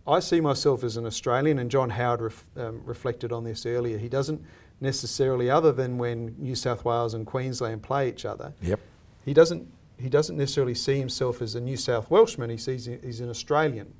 I 0.05 0.19
see 0.19 0.41
myself 0.41 0.83
as 0.83 0.97
an 0.97 1.05
Australian, 1.05 1.59
and 1.59 1.71
John 1.71 1.89
Howard 1.89 2.19
ref, 2.19 2.45
um, 2.57 2.81
reflected 2.83 3.31
on 3.31 3.45
this 3.45 3.65
earlier. 3.65 3.97
He 3.97 4.09
doesn't 4.09 4.43
necessarily, 4.81 5.49
other 5.49 5.71
than 5.71 5.97
when 5.97 6.35
New 6.37 6.55
South 6.55 6.83
Wales 6.83 7.13
and 7.13 7.25
Queensland 7.25 7.81
play 7.81 8.09
each 8.09 8.25
other, 8.25 8.53
yep. 8.61 8.81
he 9.23 9.33
doesn't 9.33 9.71
he 9.97 10.09
doesn't 10.09 10.35
necessarily 10.35 10.73
see 10.73 10.97
himself 10.97 11.43
as 11.43 11.53
a 11.53 11.61
New 11.61 11.77
South 11.77 12.09
Welshman. 12.09 12.49
He 12.49 12.57
sees 12.57 12.85
he's 12.85 13.21
an 13.21 13.29
Australian, 13.29 13.93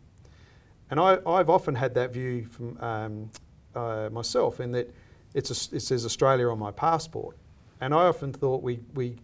and 0.91 1.00
I, 1.00 1.38
have 1.38 1.50
often 1.50 1.74
had 1.74 1.95
that 1.95 2.13
view 2.13 2.45
from 2.45 2.77
um, 2.79 3.31
uh, 3.75 4.10
myself, 4.12 4.60
in 4.60 4.71
that 4.74 4.93
it's 5.33 5.50
a, 5.50 5.75
it 5.75 5.79
says 5.79 6.05
Australia 6.05 6.50
on 6.50 6.60
my 6.60 6.71
passport, 6.71 7.38
and 7.79 7.93
I 7.93 8.03
often 8.03 8.31
thought 8.31 8.62
we 8.62 8.81
we 8.93 9.15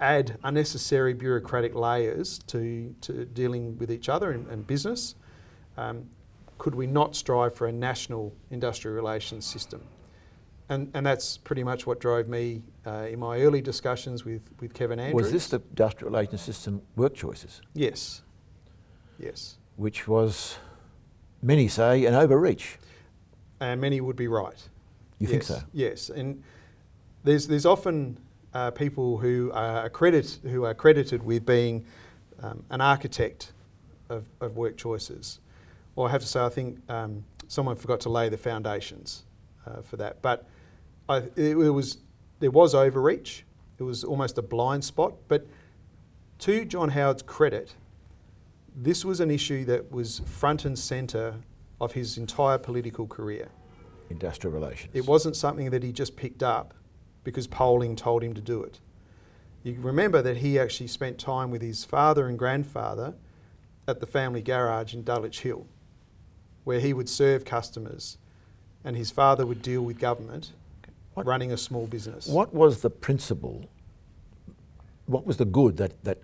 add 0.00 0.38
unnecessary 0.44 1.14
bureaucratic 1.14 1.74
layers 1.74 2.38
to 2.46 2.94
to 3.00 3.24
dealing 3.24 3.76
with 3.78 3.90
each 3.90 4.08
other 4.08 4.30
and, 4.30 4.46
and 4.48 4.66
business. 4.66 5.16
Um, 5.76 6.08
could 6.58 6.74
we 6.74 6.86
not 6.86 7.16
strive 7.16 7.54
for 7.54 7.66
a 7.66 7.72
national 7.72 8.32
industrial 8.50 8.94
relations 8.94 9.44
system? 9.44 9.82
And, 10.68 10.90
and 10.94 11.04
that's 11.04 11.36
pretty 11.36 11.62
much 11.62 11.86
what 11.86 12.00
drove 12.00 12.28
me 12.28 12.62
uh, 12.86 13.08
in 13.10 13.18
my 13.18 13.40
early 13.40 13.60
discussions 13.60 14.24
with, 14.24 14.42
with 14.60 14.72
Kevin 14.72 14.98
Andrews. 14.98 15.24
Was 15.24 15.32
this 15.32 15.48
the 15.48 15.60
industrial 15.70 16.10
relations 16.10 16.40
system 16.40 16.80
work 16.96 17.14
choices? 17.14 17.60
Yes. 17.74 18.22
Yes. 19.18 19.58
Which 19.76 20.08
was, 20.08 20.56
many 21.44 21.68
say, 21.68 22.06
an 22.06 22.14
overreach. 22.14 22.78
And 23.60 23.80
many 23.80 24.00
would 24.00 24.16
be 24.16 24.28
right. 24.28 24.56
You 25.18 25.28
yes. 25.28 25.30
think 25.30 25.42
so? 25.42 25.60
Yes. 25.72 26.10
And 26.10 26.42
there's, 27.22 27.46
there's 27.46 27.66
often 27.66 28.18
uh, 28.54 28.70
people 28.70 29.18
who 29.18 29.50
are, 29.52 29.84
accredit, 29.84 30.38
who 30.42 30.64
are 30.64 30.74
credited 30.74 31.22
with 31.22 31.44
being 31.44 31.84
um, 32.42 32.64
an 32.70 32.80
architect 32.80 33.52
of, 34.08 34.24
of 34.40 34.56
work 34.56 34.76
choices. 34.76 35.40
Well, 35.94 36.06
I 36.06 36.10
have 36.10 36.22
to 36.22 36.26
say, 36.26 36.40
I 36.40 36.48
think 36.48 36.78
um, 36.90 37.24
someone 37.46 37.76
forgot 37.76 38.00
to 38.00 38.08
lay 38.08 38.28
the 38.28 38.38
foundations 38.38 39.24
uh, 39.66 39.82
for 39.82 39.96
that. 39.98 40.22
But 40.22 40.46
I, 41.08 41.18
it, 41.18 41.56
it, 41.56 41.70
was 41.70 41.98
there 42.40 42.50
was 42.50 42.74
overreach. 42.74 43.44
It 43.78 43.82
was 43.82 44.02
almost 44.02 44.38
a 44.38 44.42
blind 44.42 44.84
spot. 44.84 45.14
But 45.28 45.46
to 46.40 46.64
John 46.64 46.88
Howard's 46.88 47.22
credit, 47.22 47.74
this 48.74 49.04
was 49.04 49.20
an 49.20 49.30
issue 49.30 49.64
that 49.66 49.90
was 49.90 50.20
front 50.26 50.64
and 50.64 50.78
centre 50.78 51.34
of 51.80 51.92
his 51.92 52.18
entire 52.18 52.58
political 52.58 53.06
career. 53.06 53.48
Industrial 54.10 54.52
relations. 54.52 54.90
It 54.94 55.06
wasn't 55.06 55.36
something 55.36 55.70
that 55.70 55.82
he 55.82 55.92
just 55.92 56.16
picked 56.16 56.42
up 56.42 56.74
because 57.22 57.46
polling 57.46 57.96
told 57.96 58.22
him 58.22 58.34
to 58.34 58.40
do 58.40 58.62
it. 58.62 58.80
You 59.62 59.78
remember 59.80 60.20
that 60.22 60.38
he 60.38 60.58
actually 60.58 60.88
spent 60.88 61.18
time 61.18 61.50
with 61.50 61.62
his 61.62 61.84
father 61.84 62.28
and 62.28 62.38
grandfather 62.38 63.14
at 63.88 64.00
the 64.00 64.06
family 64.06 64.42
garage 64.42 64.92
in 64.92 65.04
Dulwich 65.04 65.40
Hill, 65.40 65.66
where 66.64 66.80
he 66.80 66.92
would 66.92 67.08
serve 67.08 67.44
customers 67.44 68.18
and 68.84 68.96
his 68.96 69.10
father 69.10 69.46
would 69.46 69.62
deal 69.62 69.82
with 69.82 69.98
government 69.98 70.52
what, 71.14 71.24
running 71.26 71.52
a 71.52 71.56
small 71.56 71.86
business. 71.86 72.26
What 72.26 72.52
was 72.52 72.82
the 72.82 72.90
principle? 72.90 73.64
What 75.06 75.26
was 75.26 75.38
the 75.38 75.44
good 75.44 75.78
that, 75.78 76.02
that, 76.04 76.18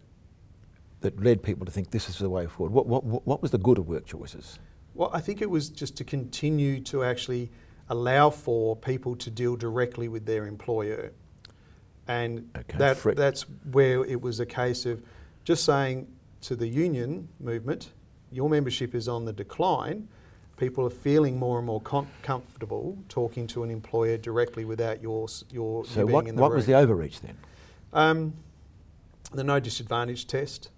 that 1.01 1.23
led 1.23 1.43
people 1.43 1.65
to 1.67 1.73
think 1.73 1.91
this 1.91 2.09
is 2.09 2.19
the 2.19 2.31
way 2.31 2.47
forward? 2.47 2.73
What, 2.73 2.87
what, 2.87 3.27
what 3.27 3.43
was 3.43 3.51
the 3.51 3.59
good 3.59 3.79
of 3.79 3.89
work 3.89 4.07
choices? 4.07 4.59
Well, 4.95 5.11
I 5.13 5.21
think 5.21 5.41
it 5.41 5.49
was 5.49 5.69
just 5.69 5.97
to 5.97 6.05
continue 6.05 6.81
to 6.83 7.05
actually 7.05 7.51
allow 7.89 8.31
for 8.31 8.77
people 8.77 9.17
to 9.17 9.31
deal 9.31 9.57
directly 9.57 10.09
with 10.09 10.27
their 10.27 10.47
employer. 10.47 11.13
And 12.07 12.51
okay, 12.57 12.79
that, 12.79 13.17
that's 13.17 13.43
where 13.71 14.05
it 14.05 14.21
was 14.21 14.41
a 14.41 14.47
case 14.47 14.87
of 14.87 15.03
just 15.45 15.65
saying 15.65 16.07
to 16.43 16.57
the 16.57 16.67
union 16.67 17.29
movement, 17.39 17.93
your 18.33 18.49
membership 18.49 18.95
is 18.95 19.09
on 19.09 19.25
the 19.25 19.33
decline 19.33 20.09
people 20.61 20.87
are 20.87 20.91
feeling 20.91 21.39
more 21.39 21.59
and 21.59 21.67
more 21.67 21.81
com- 21.81 22.07
comfortable 22.23 22.97
talking 23.09 23.47
to 23.49 23.65
an 23.65 23.71
employer 23.71 24.19
directly 24.19 24.65
without 24.65 25.03
your 25.03 25.27
your 25.51 25.85
so 25.87 26.05
being 26.05 26.13
what, 26.13 26.27
in 26.29 26.37
the 26.37 26.43
what 26.43 26.51
room. 26.51 26.59
was 26.59 26.67
the 26.67 26.75
overreach 26.75 27.21
then? 27.23 27.37
Um, 27.93 28.35
the 29.33 29.43
no 29.43 29.59
disadvantage 29.59 30.27
test. 30.27 30.69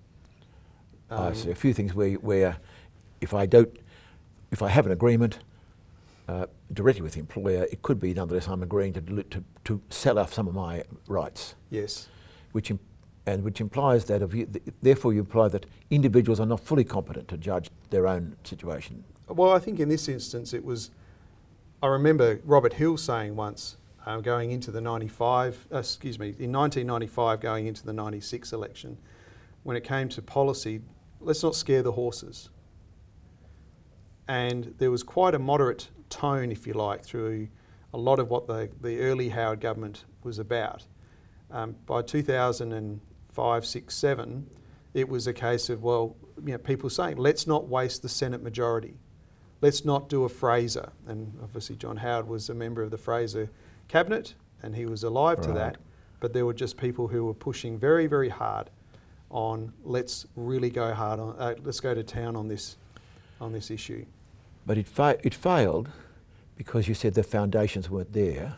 Um, 1.13 1.29
I 1.29 1.33
see 1.35 1.51
a 1.51 1.55
few 1.55 1.75
things 1.75 1.95
where 1.95 2.15
where 2.15 2.57
if 3.21 3.35
I 3.35 3.47
don't 3.47 3.71
if 4.51 4.63
I 4.63 4.69
have 4.69 4.87
an 4.87 4.93
agreement 4.93 5.39
uh, 6.29 6.47
directly 6.73 7.03
with 7.03 7.15
the 7.15 7.21
employer, 7.21 7.67
it 7.71 7.83
could 7.83 7.99
be 8.01 8.15
nonetheless 8.15 8.49
I'm 8.49 8.63
agreeing 8.63 8.93
to, 8.95 9.01
to, 9.01 9.45
to 9.65 9.81
sell 9.91 10.19
off 10.19 10.33
some 10.33 10.47
of 10.47 10.55
my 10.55 10.85
rights. 11.09 11.55
Yes. 11.71 12.09
Which 12.53 12.71
Im- 12.71 12.79
and 13.27 13.45
which 13.45 13.61
implies 13.61 14.05
that, 14.07 14.21
you, 14.21 14.47
th- 14.47 14.65
therefore, 14.83 15.13
you 15.13 15.21
imply 15.21 15.49
that 15.49 15.67
individuals 15.91 16.41
are 16.41 16.47
not 16.47 16.61
fully 16.61 16.85
competent 16.85 17.29
to 17.29 17.37
judge 17.37 17.71
their 17.91 18.07
own 18.09 18.37
situation. 18.45 19.05
Well, 19.29 19.53
I 19.53 19.59
think 19.59 19.81
in 19.81 19.89
this 19.89 20.09
instance 20.09 20.53
it 20.53 20.65
was. 20.65 20.91
I 21.83 21.89
remember 21.89 22.41
Robert 22.45 22.75
Hill 22.75 22.97
saying 22.97 23.35
once, 23.35 23.77
uh, 24.07 24.21
going 24.21 24.53
into 24.53 24.71
the 24.71 24.81
95, 24.81 25.67
uh, 25.73 25.79
excuse 25.79 26.17
me, 26.19 26.27
in 26.39 26.53
1995, 26.53 27.41
going 27.41 27.67
into 27.67 27.85
the 27.85 27.93
96 27.93 28.53
election, 28.53 28.97
when 29.65 29.77
it 29.77 29.83
came 29.83 30.09
to 30.11 30.23
policy, 30.23 30.81
let's 31.25 31.43
not 31.43 31.55
scare 31.55 31.83
the 31.83 31.93
horses. 31.93 32.51
And 34.29 34.75
there 34.79 34.91
was 34.91 35.03
quite 35.03 35.35
a 35.35 35.39
moderate 35.39 35.89
tone, 36.09 36.53
if 36.53 36.67
you 36.67 36.75
like, 36.75 37.05
through 37.05 37.49
a 37.93 37.99
lot 37.99 38.19
of 38.19 38.29
what 38.29 38.47
the, 38.47 38.71
the 38.81 39.01
early 39.01 39.29
Howard 39.31 39.61
government 39.61 40.05
was 40.23 40.39
about. 40.39 40.87
Um, 41.51 41.77
by 41.87 42.03
2005, 42.03 43.67
6, 43.67 43.95
7, 43.95 44.51
it 44.95 45.09
was 45.09 45.27
a 45.27 45.33
case 45.33 45.69
of, 45.69 45.83
well, 45.83 46.17
you 46.45 46.53
know, 46.53 46.59
people 46.59 46.89
saying, 46.89 47.17
let's 47.17 47.47
not 47.47 47.69
waste 47.69 48.03
the 48.03 48.09
Senate 48.09 48.43
majority 48.43 48.97
let's 49.63 49.85
not 49.85 50.11
do 50.11 50.25
a 50.25 50.29
Fraser. 50.29 50.93
And 51.07 51.33
obviously, 51.43 51.77
John 51.77 51.97
Howard 51.97 52.29
was 52.29 52.51
a 52.51 52.55
member 52.55 52.83
of 52.83 52.91
the 52.91 52.99
Fraser 52.99 53.49
cabinet 53.89 54.35
and 54.63 54.77
he 54.77 54.85
was 54.85 55.03
alive 55.03 55.39
right. 55.39 55.49
to 55.49 55.53
that. 55.55 55.79
But 56.21 56.35
there 56.35 56.45
were 56.45 56.55
just 56.55 56.77
people 56.77 57.09
who 57.09 57.25
were 57.25 57.35
pushing 57.35 57.79
very, 57.79 58.07
very 58.07 58.29
hard 58.29 58.69
on 59.33 59.73
let's 59.83 60.27
really 60.37 60.71
go 60.71 60.93
hard 60.95 61.19
on, 61.19 61.35
uh, 61.39 61.55
let's 61.65 61.81
go 61.81 61.95
to 61.95 62.03
town 62.05 62.37
on 62.37 62.49
this, 62.49 62.77
on 63.41 63.53
this 63.53 63.71
issue. 63.71 64.05
But 64.65 64.79
it, 64.79 64.87
fa- 64.87 65.19
it 65.25 65.35
failed 65.35 65.89
because 66.57 66.87
you 66.87 66.95
said 66.95 67.15
the 67.15 67.23
foundations 67.23 67.91
weren't 67.91 68.13
there. 68.13 68.57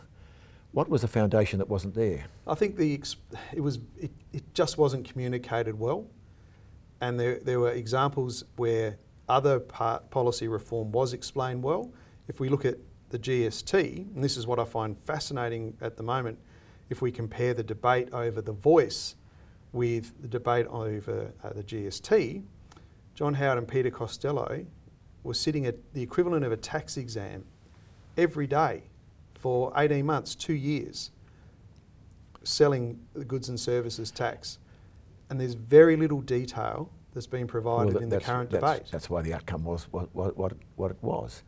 What 0.73 0.89
was 0.89 1.01
the 1.01 1.07
foundation 1.07 1.57
that 1.59 1.69
wasn't 1.69 1.95
there? 1.95 2.25
I 2.45 2.53
think 2.53 2.75
the 2.75 2.93
ex- 2.93 3.15
it 3.53 3.61
was 3.61 3.79
it, 3.97 4.11
it 4.33 4.53
just 4.53 4.77
wasn't 4.77 5.09
communicated 5.09 5.79
well, 5.79 6.05
and 6.99 7.17
there 7.17 7.39
there 7.39 7.61
were 7.61 7.71
examples 7.71 8.43
where 8.57 8.97
other 9.29 9.59
part 9.59 10.11
policy 10.11 10.49
reform 10.49 10.91
was 10.91 11.13
explained 11.13 11.63
well. 11.63 11.91
If 12.27 12.41
we 12.41 12.49
look 12.49 12.65
at 12.65 12.77
the 13.09 13.17
GST, 13.17 13.73
and 14.13 14.21
this 14.21 14.35
is 14.35 14.45
what 14.45 14.59
I 14.59 14.65
find 14.65 14.99
fascinating 14.99 15.77
at 15.79 15.95
the 15.95 16.03
moment, 16.03 16.37
if 16.89 17.01
we 17.01 17.09
compare 17.09 17.53
the 17.53 17.63
debate 17.63 18.09
over 18.11 18.41
the 18.41 18.51
voice 18.51 19.15
with 19.75 20.13
the 20.21 20.27
debate 20.27 20.65
over 20.67 21.33
uh, 21.43 21.49
the 21.53 21.61
GST, 21.61 22.41
John 23.13 23.33
Howard 23.33 23.57
and 23.57 23.67
Peter 23.67 23.91
Costello 23.91 24.65
were 25.23 25.33
sitting 25.33 25.65
at 25.65 25.75
the 25.93 26.01
equivalent 26.01 26.45
of 26.45 26.53
a 26.53 26.57
tax 26.57 26.95
exam 26.95 27.43
every 28.17 28.47
day 28.47 28.83
for 29.37 29.73
18 29.75 30.05
months, 30.05 30.33
two 30.33 30.53
years, 30.53 31.11
selling 32.43 32.99
the 33.13 33.25
goods 33.25 33.49
and 33.49 33.59
services 33.59 34.11
tax. 34.11 34.59
And 35.29 35.39
there's 35.39 35.55
very 35.55 35.97
little 35.97 36.21
detail 36.21 36.89
that's 37.13 37.27
been 37.27 37.45
provided 37.45 37.95
well, 37.95 38.03
in 38.03 38.09
the 38.09 38.21
current 38.21 38.51
that's, 38.51 38.61
debate. 38.61 38.91
That's 38.91 39.09
why 39.09 39.23
the 39.23 39.33
outcome 39.33 39.65
was 39.65 39.83
what, 39.91 40.07
what, 40.15 40.37
what, 40.37 40.53
what 40.77 40.91
it 40.91 40.97
was. 41.01 41.43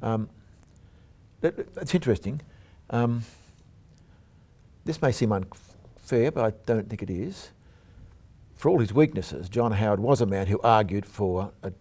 Um, 0.00 0.30
that, 1.42 1.74
that's 1.74 1.94
interesting. 1.94 2.40
Um, 2.88 3.22
this 4.86 5.02
may 5.02 5.12
seem 5.12 5.32
unfair, 5.32 6.30
but 6.30 6.44
I 6.44 6.52
don't 6.64 6.88
think 6.88 7.02
it 7.02 7.10
is. 7.10 7.50
For 8.56 8.70
all 8.70 8.80
his 8.80 8.92
weaknesses, 8.92 9.48
John 9.48 9.72
Howard 9.72 10.00
was 10.00 10.20
a 10.20 10.26
man 10.26 10.46
who 10.46 10.58
argued 10.60 11.06
for 11.06 11.52
a 11.62 11.72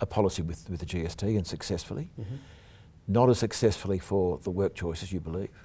a 0.00 0.06
policy 0.06 0.42
with, 0.42 0.68
with 0.70 0.80
the 0.80 0.86
GST 0.86 1.36
and 1.36 1.46
successfully. 1.46 2.10
Mm-hmm. 2.20 2.36
Not 3.06 3.30
as 3.30 3.38
successfully 3.38 3.98
for 3.98 4.38
the 4.38 4.50
work 4.50 4.74
choices 4.74 5.12
you 5.12 5.20
believe. 5.20 5.64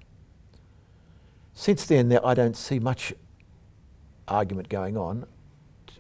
Since 1.53 1.85
then, 1.85 2.09
there, 2.09 2.25
I 2.25 2.33
don't 2.33 2.57
see 2.57 2.79
much 2.79 3.13
argument 4.27 4.69
going 4.69 4.97
on 4.97 5.25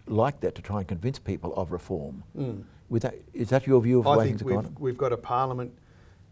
like 0.07 0.39
that 0.41 0.55
to 0.55 0.61
try 0.61 0.79
and 0.79 0.87
convince 0.87 1.19
people 1.19 1.53
of 1.55 1.71
reform. 1.71 2.23
Mm. 2.37 2.63
With 2.89 3.03
that, 3.03 3.15
is 3.33 3.49
that 3.49 3.67
your 3.67 3.81
view 3.81 3.99
of 3.99 4.05
the 4.05 4.11
I 4.11 4.17
way 4.17 4.27
think 4.27 4.43
we've, 4.43 4.79
we've 4.79 4.97
got 4.97 5.13
a 5.13 5.17
parliament 5.17 5.73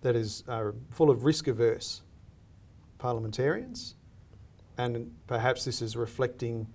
that 0.01 0.15
is 0.15 0.43
uh, 0.47 0.71
full 0.89 1.09
of 1.09 1.25
risk 1.25 1.47
averse 1.47 2.01
parliamentarians, 2.97 3.95
and 4.77 5.11
perhaps 5.27 5.65
this 5.65 5.81
is 5.81 5.95
reflecting 5.95 6.67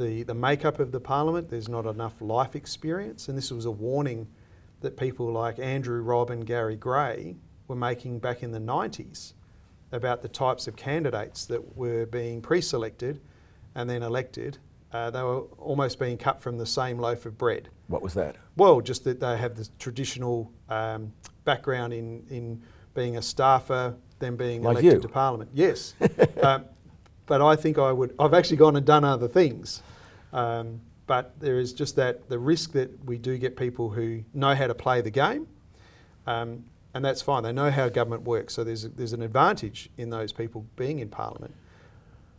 the, 0.00 0.22
the 0.24 0.34
makeup 0.34 0.80
of 0.80 0.90
the 0.90 1.00
parliament. 1.00 1.50
There's 1.50 1.68
not 1.68 1.86
enough 1.86 2.14
life 2.20 2.56
experience, 2.56 3.28
and 3.28 3.36
this 3.36 3.50
was 3.50 3.66
a 3.66 3.70
warning 3.70 4.26
that 4.80 4.96
people 4.96 5.30
like 5.30 5.58
Andrew 5.58 6.00
Robb 6.00 6.30
and 6.30 6.44
Gary 6.46 6.76
Gray 6.76 7.36
were 7.68 7.76
making 7.76 8.18
back 8.18 8.42
in 8.42 8.50
the 8.50 8.58
90s 8.58 9.34
about 9.92 10.22
the 10.22 10.28
types 10.28 10.66
of 10.66 10.74
candidates 10.74 11.44
that 11.46 11.76
were 11.76 12.06
being 12.06 12.40
pre 12.40 12.60
selected 12.60 13.20
and 13.74 13.88
then 13.88 14.02
elected. 14.02 14.58
Uh, 14.92 15.10
they 15.10 15.22
were 15.22 15.42
almost 15.58 16.00
being 16.00 16.16
cut 16.16 16.40
from 16.40 16.58
the 16.58 16.66
same 16.66 16.98
loaf 16.98 17.26
of 17.26 17.36
bread. 17.38 17.68
What 17.86 18.02
was 18.02 18.14
that? 18.14 18.36
Well, 18.56 18.80
just 18.80 19.04
that 19.04 19.20
they 19.20 19.36
have 19.36 19.54
the 19.54 19.68
traditional 19.78 20.50
um, 20.68 21.12
background 21.44 21.92
in, 21.92 22.24
in 22.30 22.62
being 22.94 23.16
a 23.16 23.22
staffer, 23.22 23.94
then 24.18 24.34
being 24.36 24.62
Like 24.62 24.78
elected 24.78 24.92
you. 24.94 25.00
to 25.00 25.08
Parliament. 25.08 25.50
Yes, 25.52 25.94
um, 26.42 26.64
but 27.26 27.40
I 27.40 27.54
think 27.54 27.78
I 27.78 27.92
would. 27.92 28.14
I've 28.18 28.34
actually 28.34 28.56
gone 28.56 28.76
and 28.76 28.84
done 28.84 29.04
other 29.04 29.28
things, 29.28 29.82
um, 30.32 30.80
but 31.06 31.38
there 31.40 31.58
is 31.58 31.72
just 31.72 31.96
that 31.96 32.28
the 32.28 32.38
risk 32.38 32.72
that 32.72 33.04
we 33.04 33.18
do 33.18 33.36
get 33.38 33.56
people 33.56 33.90
who 33.90 34.22
know 34.32 34.54
how 34.54 34.66
to 34.66 34.74
play 34.74 35.00
the 35.00 35.10
game, 35.10 35.46
um, 36.26 36.64
and 36.94 37.04
that's 37.04 37.22
fine. 37.22 37.42
They 37.42 37.52
know 37.52 37.70
how 37.70 37.88
government 37.88 38.22
works, 38.22 38.54
so 38.54 38.64
there's 38.64 38.82
there's 38.82 39.12
an 39.12 39.22
advantage 39.22 39.90
in 39.98 40.10
those 40.10 40.32
people 40.32 40.64
being 40.76 40.98
in 41.00 41.08
Parliament. 41.08 41.54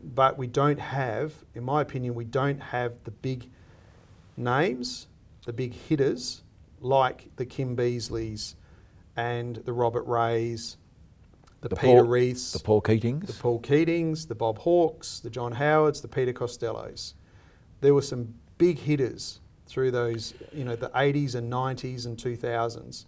But 0.03 0.37
we 0.37 0.47
don't 0.47 0.79
have, 0.79 1.33
in 1.53 1.63
my 1.63 1.81
opinion, 1.81 2.15
we 2.15 2.25
don't 2.25 2.59
have 2.59 2.93
the 3.03 3.11
big 3.11 3.49
names, 4.35 5.07
the 5.45 5.53
big 5.53 5.73
hitters 5.73 6.41
like 6.79 7.29
the 7.35 7.45
Kim 7.45 7.75
Beasleys 7.75 8.55
and 9.15 9.57
the 9.57 9.73
Robert 9.73 10.03
Rays, 10.07 10.77
the, 11.61 11.69
The 11.69 11.75
Peter 11.75 12.01
Paul- 12.01 12.07
Reiths, 12.07 12.53
The 12.53 12.59
Paul 12.59 12.81
Keatings? 12.81 13.27
the 13.27 13.33
Paul 13.33 13.59
Keatings, 13.61 14.27
the 14.27 14.33
Bob 14.35 14.57
Hawkes, 14.59 15.19
the 15.19 15.29
John 15.29 15.51
Howards, 15.51 16.01
the 16.01 16.07
Peter 16.07 16.33
Costellos. 16.33 17.13
There 17.81 17.93
were 17.93 18.01
some 18.01 18.33
big 18.57 18.79
hitters 18.79 19.39
through 19.67 19.91
those, 19.91 20.33
you 20.53 20.63
know, 20.63 20.75
the 20.75 20.89
80s 20.89 21.35
and 21.35 21.51
90s 21.51 22.05
and 22.05 22.17
2000s. 22.17 23.05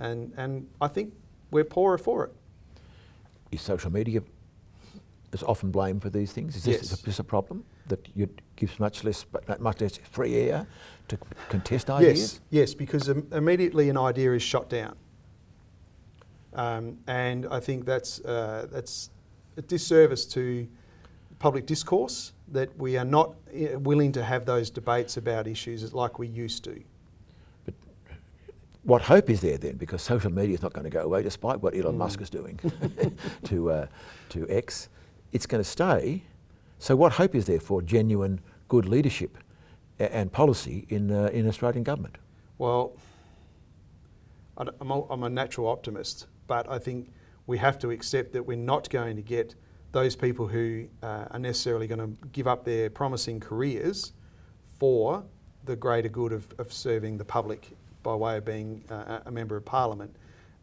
And, 0.00 0.32
and 0.36 0.66
I 0.80 0.88
think 0.88 1.12
we're 1.50 1.64
poorer 1.64 1.98
for 1.98 2.24
it. 2.24 2.32
Is 3.50 3.60
social 3.62 3.92
media 3.92 4.22
is 5.32 5.42
often 5.42 5.70
blamed 5.70 6.02
for 6.02 6.10
these 6.10 6.32
things? 6.32 6.56
Is 6.56 6.64
this, 6.64 6.76
Yes. 6.76 6.92
is 6.92 7.02
this 7.02 7.18
a 7.18 7.24
problem 7.24 7.64
that 7.88 8.08
you 8.14 8.28
gives 8.56 8.78
much 8.80 9.04
less 9.04 9.24
much 9.58 9.80
less 9.80 9.98
free 9.98 10.34
air 10.36 10.66
to 11.08 11.18
contest 11.48 11.90
ideas? 11.90 12.18
Yes, 12.18 12.40
yes, 12.50 12.74
because 12.74 13.08
im- 13.08 13.26
immediately 13.32 13.88
an 13.90 13.96
idea 13.96 14.32
is 14.32 14.42
shot 14.42 14.68
down, 14.70 14.96
um, 16.54 16.98
and 17.06 17.46
I 17.50 17.60
think 17.60 17.84
that's 17.84 18.20
uh, 18.20 18.66
that's 18.70 19.10
a 19.56 19.62
disservice 19.62 20.24
to 20.26 20.66
public 21.38 21.66
discourse 21.66 22.32
that 22.52 22.76
we 22.78 22.96
are 22.96 23.04
not 23.04 23.34
uh, 23.52 23.78
willing 23.78 24.12
to 24.12 24.24
have 24.24 24.44
those 24.44 24.70
debates 24.70 25.16
about 25.16 25.46
issues 25.46 25.92
like 25.92 26.18
we 26.18 26.26
used 26.26 26.64
to. 26.64 26.82
But 27.64 27.74
what 28.82 29.02
hope 29.02 29.30
is 29.30 29.40
there 29.40 29.58
then? 29.58 29.76
Because 29.76 30.02
social 30.02 30.32
media 30.32 30.54
is 30.54 30.62
not 30.62 30.72
going 30.72 30.84
to 30.84 30.90
go 30.90 31.02
away, 31.02 31.22
despite 31.22 31.60
what 31.60 31.74
Elon 31.74 31.94
Mm. 31.94 31.98
Musk 31.98 32.20
is 32.20 32.30
doing 32.30 32.58
to 33.44 33.70
uh, 33.70 33.86
to 34.30 34.48
X. 34.48 34.88
It's 35.32 35.46
going 35.46 35.62
to 35.62 35.68
stay. 35.68 36.22
So, 36.78 36.96
what 36.96 37.12
hope 37.12 37.34
is 37.34 37.46
there 37.46 37.60
for 37.60 37.82
genuine 37.82 38.40
good 38.68 38.86
leadership 38.86 39.36
and 39.98 40.32
policy 40.32 40.86
in 40.88 41.10
uh, 41.10 41.30
in 41.32 41.46
Australian 41.48 41.82
government? 41.84 42.16
Well, 42.58 42.92
I'm 44.56 44.90
a, 44.90 45.02
I'm 45.08 45.22
a 45.22 45.28
natural 45.28 45.68
optimist, 45.68 46.26
but 46.46 46.68
I 46.68 46.78
think 46.78 47.10
we 47.46 47.58
have 47.58 47.78
to 47.80 47.90
accept 47.90 48.32
that 48.32 48.44
we're 48.44 48.56
not 48.56 48.90
going 48.90 49.16
to 49.16 49.22
get 49.22 49.54
those 49.92 50.14
people 50.14 50.46
who 50.46 50.86
uh, 51.02 51.24
are 51.30 51.38
necessarily 51.38 51.86
going 51.86 52.00
to 52.00 52.26
give 52.28 52.46
up 52.46 52.64
their 52.64 52.90
promising 52.90 53.40
careers 53.40 54.12
for 54.78 55.24
the 55.64 55.76
greater 55.76 56.08
good 56.08 56.32
of, 56.32 56.46
of 56.58 56.72
serving 56.72 57.18
the 57.18 57.24
public 57.24 57.70
by 58.02 58.14
way 58.14 58.36
of 58.36 58.44
being 58.44 58.84
uh, 58.90 59.20
a 59.26 59.30
member 59.30 59.56
of 59.56 59.64
parliament. 59.64 60.14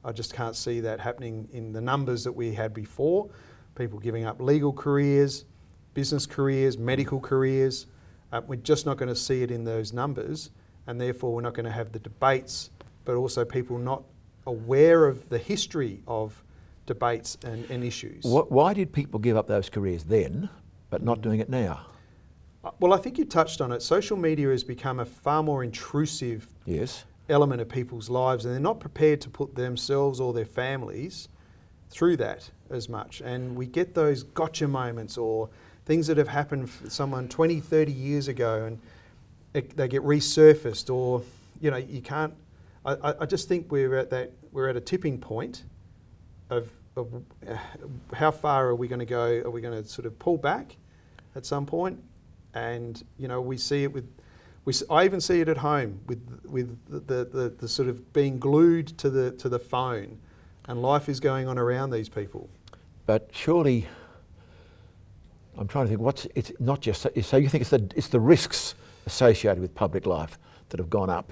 I 0.03 0.11
just 0.11 0.33
can't 0.33 0.55
see 0.55 0.79
that 0.81 0.99
happening 0.99 1.47
in 1.51 1.73
the 1.73 1.81
numbers 1.81 2.23
that 2.23 2.31
we 2.31 2.53
had 2.53 2.73
before. 2.73 3.29
People 3.75 3.99
giving 3.99 4.25
up 4.25 4.39
legal 4.39 4.71
careers, 4.71 5.45
business 5.93 6.25
careers, 6.25 6.77
medical 6.77 7.19
careers. 7.19 7.87
Uh, 8.31 8.41
we're 8.47 8.55
just 8.57 8.85
not 8.85 8.97
going 8.97 9.09
to 9.09 9.15
see 9.15 9.41
it 9.41 9.51
in 9.51 9.63
those 9.63 9.93
numbers, 9.93 10.51
and 10.87 11.01
therefore 11.01 11.33
we're 11.33 11.41
not 11.41 11.53
going 11.53 11.65
to 11.65 11.71
have 11.71 11.91
the 11.91 11.99
debates, 11.99 12.69
but 13.03 13.15
also 13.15 13.43
people 13.43 13.77
not 13.77 14.03
aware 14.45 15.05
of 15.07 15.27
the 15.29 15.37
history 15.37 16.01
of 16.07 16.43
debates 16.85 17.37
and, 17.43 17.69
and 17.69 17.83
issues. 17.83 18.23
Wh- 18.23 18.49
why 18.51 18.73
did 18.73 18.91
people 18.93 19.19
give 19.19 19.37
up 19.37 19.47
those 19.47 19.69
careers 19.69 20.03
then, 20.03 20.49
but 20.89 21.01
not 21.03 21.21
doing 21.21 21.39
it 21.39 21.49
now? 21.49 21.85
Uh, 22.63 22.71
Well, 22.79 22.93
I 22.93 22.97
think 22.97 23.17
you 23.17 23.25
touched 23.25 23.61
on 23.61 23.71
it. 23.71 23.81
Social 23.81 24.17
media 24.17 24.49
has 24.49 24.63
become 24.63 24.99
a 24.99 25.05
far 25.05 25.43
more 25.43 25.63
intrusive 25.63 26.47
Yes. 26.65 27.05
element 27.29 27.61
of 27.61 27.69
people's 27.69 28.09
lives, 28.09 28.45
and 28.45 28.53
they're 28.53 28.59
not 28.61 28.79
prepared 28.79 29.21
to 29.21 29.29
put 29.29 29.55
themselves 29.55 30.19
or 30.19 30.33
their 30.33 30.45
families 30.45 31.27
through 31.89 32.17
that 32.17 32.49
as 32.69 32.89
much. 32.89 33.21
And 33.21 33.55
we 33.55 33.65
get 33.67 33.93
those 33.93 34.23
gotcha 34.23 34.67
moments 34.67 35.17
or 35.17 35.49
things 35.85 36.07
that 36.07 36.17
have 36.17 36.27
happened 36.27 36.69
for 36.69 36.89
someone 36.89 37.27
20, 37.27 37.59
30 37.59 37.91
years 37.91 38.27
ago, 38.27 38.65
and 38.65 38.79
it, 39.53 39.75
they 39.77 39.87
get 39.87 40.01
resurfaced, 40.03 40.93
or 40.93 41.21
you 41.61 41.71
know, 41.71 41.77
you 41.77 42.01
can't. 42.01 42.33
I, 42.85 42.93
I- 42.93 43.15
I 43.21 43.25
just 43.25 43.47
think 43.47 43.71
we're 43.71 43.95
at 43.95 44.09
that. 44.11 44.31
We're 44.51 44.67
at 44.69 44.75
a 44.75 44.81
tipping 44.81 45.17
point 45.19 45.63
of, 46.49 46.69
of 46.95 47.07
uh, 47.47 47.57
how 48.13 48.31
far 48.31 48.67
are 48.67 48.75
we 48.75 48.87
going 48.87 48.99
to 48.99 49.05
go? 49.05 49.41
Are 49.45 49.49
we 49.49 49.61
going 49.61 49.81
to 49.81 49.87
sort 49.87 50.05
of 50.05 50.17
pull 50.19 50.37
back 50.37 50.75
at 51.35 51.45
some 51.45 51.65
point? 51.65 51.99
And 52.53 53.03
you 53.17 53.27
know, 53.27 53.41
we 53.41 53.57
see 53.57 53.83
it 53.83 53.91
with. 53.91 54.07
We, 54.63 54.73
I 54.89 55.05
even 55.05 55.21
see 55.21 55.41
it 55.41 55.49
at 55.49 55.57
home 55.57 55.99
with 56.07 56.41
with 56.45 56.77
the, 56.87 56.99
the, 56.99 57.25
the, 57.25 57.49
the 57.49 57.67
sort 57.67 57.87
of 57.87 58.13
being 58.13 58.39
glued 58.39 58.97
to 58.99 59.09
the 59.09 59.31
to 59.33 59.49
the 59.49 59.59
phone, 59.59 60.17
and 60.67 60.81
life 60.81 61.09
is 61.09 61.19
going 61.19 61.47
on 61.47 61.57
around 61.57 61.91
these 61.91 62.09
people. 62.09 62.49
But 63.05 63.29
surely, 63.31 63.87
I'm 65.57 65.67
trying 65.67 65.85
to 65.85 65.89
think. 65.89 66.01
What's 66.01 66.27
it's 66.33 66.51
not 66.59 66.81
just 66.81 67.01
so, 67.01 67.09
so 67.21 67.37
you 67.37 67.49
think 67.49 67.61
it's 67.61 67.69
the 67.69 67.91
it's 67.95 68.07
the 68.07 68.19
risks 68.19 68.73
associated 69.05 69.61
with 69.61 69.75
public 69.75 70.05
life 70.05 70.39
that 70.69 70.79
have 70.79 70.89
gone 70.89 71.09
up, 71.11 71.31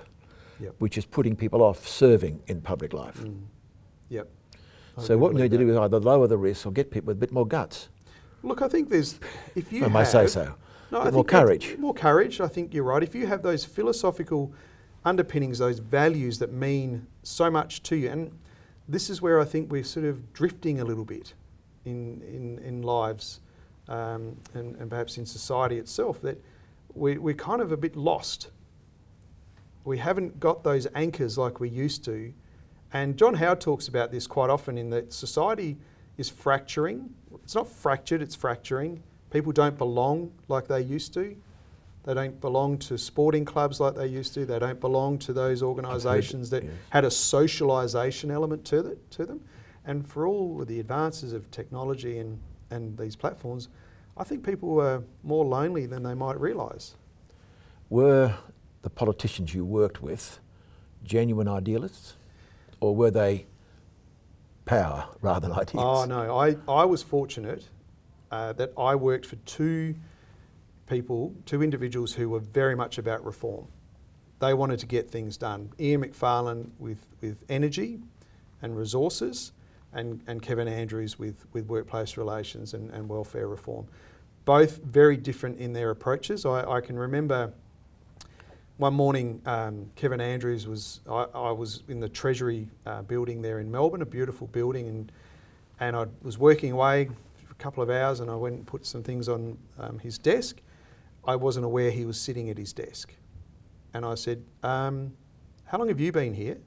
Yep. 0.60 0.76
which 0.80 0.98
is 0.98 1.06
putting 1.06 1.36
people 1.36 1.64
off 1.64 1.88
serving 1.88 2.42
in 2.48 2.62
public 2.62 2.94
life. 2.94 3.20
Mm. 3.20 3.42
Yep. 4.10 4.30
So 5.00 5.18
what 5.18 5.34
we 5.34 5.42
need 5.42 5.52
to 5.52 5.58
do 5.58 5.70
is 5.70 5.78
either 5.78 6.00
lower 6.00 6.28
the 6.28 6.38
risk 6.38 6.66
or 6.66 6.72
get 6.72 6.92
people 6.92 7.08
with 7.08 7.18
a 7.18 7.20
bit 7.20 7.32
more 7.32 7.48
guts. 7.48 7.90
Look, 8.44 8.62
I 8.62 8.68
think 8.68 8.90
there's 8.90 9.20
if 9.56 9.72
you 9.72 9.86
I 9.86 9.88
may 9.88 10.04
say 10.04 10.28
so. 10.28 10.56
No, 10.92 11.00
I 11.00 11.06
more 11.06 11.12
think 11.12 11.28
courage. 11.30 11.78
More 11.80 11.94
courage. 11.94 12.40
I 12.40 12.48
think 12.48 12.74
you're 12.74 12.84
right. 12.84 13.02
If 13.02 13.16
you 13.16 13.26
have 13.26 13.42
those 13.42 13.66
philosophical 13.66 14.54
underpinnings, 15.04 15.58
those 15.58 15.80
values 15.80 16.38
that 16.40 16.54
mean 16.54 17.08
so 17.24 17.50
much 17.50 17.82
to 17.84 17.96
you, 17.96 18.10
and 18.10 18.32
this 18.88 19.10
is 19.10 19.22
where 19.22 19.40
I 19.40 19.46
think 19.46 19.72
we're 19.72 19.84
sort 19.84 20.06
of 20.06 20.34
drifting 20.34 20.80
a 20.80 20.86
little 20.86 21.06
bit 21.06 21.34
in 21.86 22.22
in, 22.22 22.60
in 22.60 22.82
lives, 22.84 23.40
um, 23.88 24.38
and, 24.54 24.76
and 24.76 24.90
perhaps 24.90 25.18
in 25.18 25.26
society 25.26 25.78
itself, 25.78 26.22
that 26.22 26.40
we, 26.94 27.18
we're 27.18 27.34
kind 27.34 27.62
of 27.62 27.72
a 27.72 27.78
bit 27.78 27.96
lost. 27.96 28.52
We 29.86 29.98
haven't 29.98 30.40
got 30.40 30.64
those 30.64 30.88
anchors 30.94 31.38
like 31.38 31.60
we 31.60 31.70
used 31.70 32.06
to. 32.06 32.34
And 32.94 33.18
John 33.18 33.34
Howard 33.34 33.60
talks 33.60 33.88
about 33.88 34.12
this 34.12 34.28
quite 34.28 34.52
often 34.52 34.78
in 34.78 34.92
that 34.92 35.12
society 35.12 35.78
is 36.18 36.30
fracturing. 36.30 37.10
It's 37.44 37.56
not 37.56 37.68
fractured, 37.68 38.22
it's 38.22 38.36
fracturing. 38.36 39.02
People 39.32 39.52
don't 39.52 39.78
belong 39.78 40.32
like 40.48 40.68
they 40.68 40.82
used 40.82 41.14
to. 41.16 41.36
They 42.04 42.14
don't 42.14 42.40
belong 42.40 42.78
to 42.80 42.98
sporting 42.98 43.46
clubs 43.46 43.80
like 43.80 43.96
they 43.96 44.06
used 44.06 44.36
to. 44.36 44.46
They 44.46 44.60
don't 44.60 44.80
belong 44.80 45.18
to 45.20 45.34
those 45.34 45.64
organisations 45.64 46.52
that 46.52 46.64
yes. 46.64 46.74
had 46.92 47.04
a 47.04 47.10
socialisation 47.10 48.30
element 48.30 48.64
to, 48.66 48.86
it, 48.86 49.12
to 49.12 49.26
them. 49.26 49.42
And 49.86 50.08
for 50.08 50.28
all 50.28 50.62
of 50.62 50.68
the 50.68 50.80
advances 50.80 51.34
of 51.34 51.50
technology 51.50 52.20
and, 52.20 52.40
and 52.70 52.96
these 52.98 53.16
platforms, 53.16 53.70
I 54.18 54.24
think 54.24 54.46
people 54.46 54.80
are 54.80 55.02
more 55.24 55.46
lonely 55.46 55.88
than 55.88 56.04
they 56.04 56.14
might 56.14 56.40
realise. 56.40 56.96
Were 57.90 58.36
the 58.84 58.90
politicians 58.90 59.54
you 59.56 59.66
worked 59.66 60.04
with 60.04 60.40
genuine 61.04 61.48
idealists, 61.48 62.16
or 62.84 62.94
were 62.94 63.12
they 63.12 63.46
power 64.66 65.06
rather 65.22 65.48
than 65.48 65.58
ideas? 65.58 65.76
Oh 65.78 66.04
no, 66.04 66.38
I, 66.38 66.58
I 66.68 66.84
was 66.84 67.02
fortunate 67.02 67.64
uh, 68.30 68.52
that 68.54 68.74
I 68.78 68.96
worked 68.96 69.26
for 69.26 69.38
two 69.38 69.96
people, 70.88 71.34
two 71.46 71.64
individuals 71.64 72.14
who 72.14 72.28
were 72.28 72.42
very 72.42 72.76
much 72.76 72.98
about 72.98 73.24
reform. 73.26 73.68
they 74.40 74.54
wanted 74.54 74.80
to 74.80 74.86
get 74.86 75.10
things 75.10 75.38
done. 75.38 75.72
Ian 75.80 76.04
McFarlane 76.04 76.72
with, 76.78 77.06
with 77.22 77.38
energy 77.48 78.00
and 78.62 78.78
resources, 78.78 79.54
and, 79.94 80.22
and 80.28 80.42
Kevin 80.42 80.68
Andrews 80.68 81.18
with, 81.18 81.46
with 81.54 81.68
workplace 81.68 82.18
relations 82.18 82.74
and, 82.74 82.90
and 82.92 83.08
welfare 83.08 83.48
reform. 83.48 83.86
Both 84.44 84.84
very 84.84 85.16
different 85.16 85.58
in 85.60 85.72
their 85.72 85.90
approaches. 85.90 86.46
I, 86.46 86.70
I 86.70 86.82
can 86.82 86.98
remember 87.00 87.54
one 88.78 88.94
morning, 88.94 89.42
um, 89.46 89.92
Kevin 89.96 90.20
Andrews 90.20 90.68
was, 90.68 91.02
I, 91.10 91.26
I, 91.36 91.52
was 91.52 91.84
in 91.88 92.00
the 92.00 92.10
Treasury 92.10 92.68
uh, 92.86 93.04
building 93.04 93.42
there 93.42 93.60
in 93.60 93.70
Melbourne, 93.70 94.02
a 94.02 94.06
beautiful 94.06 94.48
building, 94.48 94.88
and, 94.88 95.12
and 95.80 95.96
I 95.96 96.08
was 96.24 96.40
working 96.40 96.72
away 96.72 97.06
for 97.46 97.52
a 97.52 97.56
couple 97.56 97.84
of 97.84 97.90
hours 97.90 98.20
and 98.20 98.32
I 98.32 98.36
went 98.36 98.56
and 98.56 98.66
put 98.66 98.86
some 98.86 99.04
things 99.04 99.30
on 99.30 99.58
um, 99.78 100.00
his 100.00 100.18
desk. 100.18 100.60
I 101.26 101.36
wasn't 101.36 101.66
aware 101.66 101.92
he 101.92 102.06
was 102.06 102.20
sitting 102.20 102.50
at 102.50 102.58
his 102.58 102.74
desk. 102.74 103.14
And 103.94 104.06
I 104.06 104.16
said, 104.16 104.44
um, 104.64 105.14
How 105.66 105.78
long 105.78 105.88
have 105.88 106.00
you 106.00 106.12
been 106.12 106.34
here? 106.34 106.58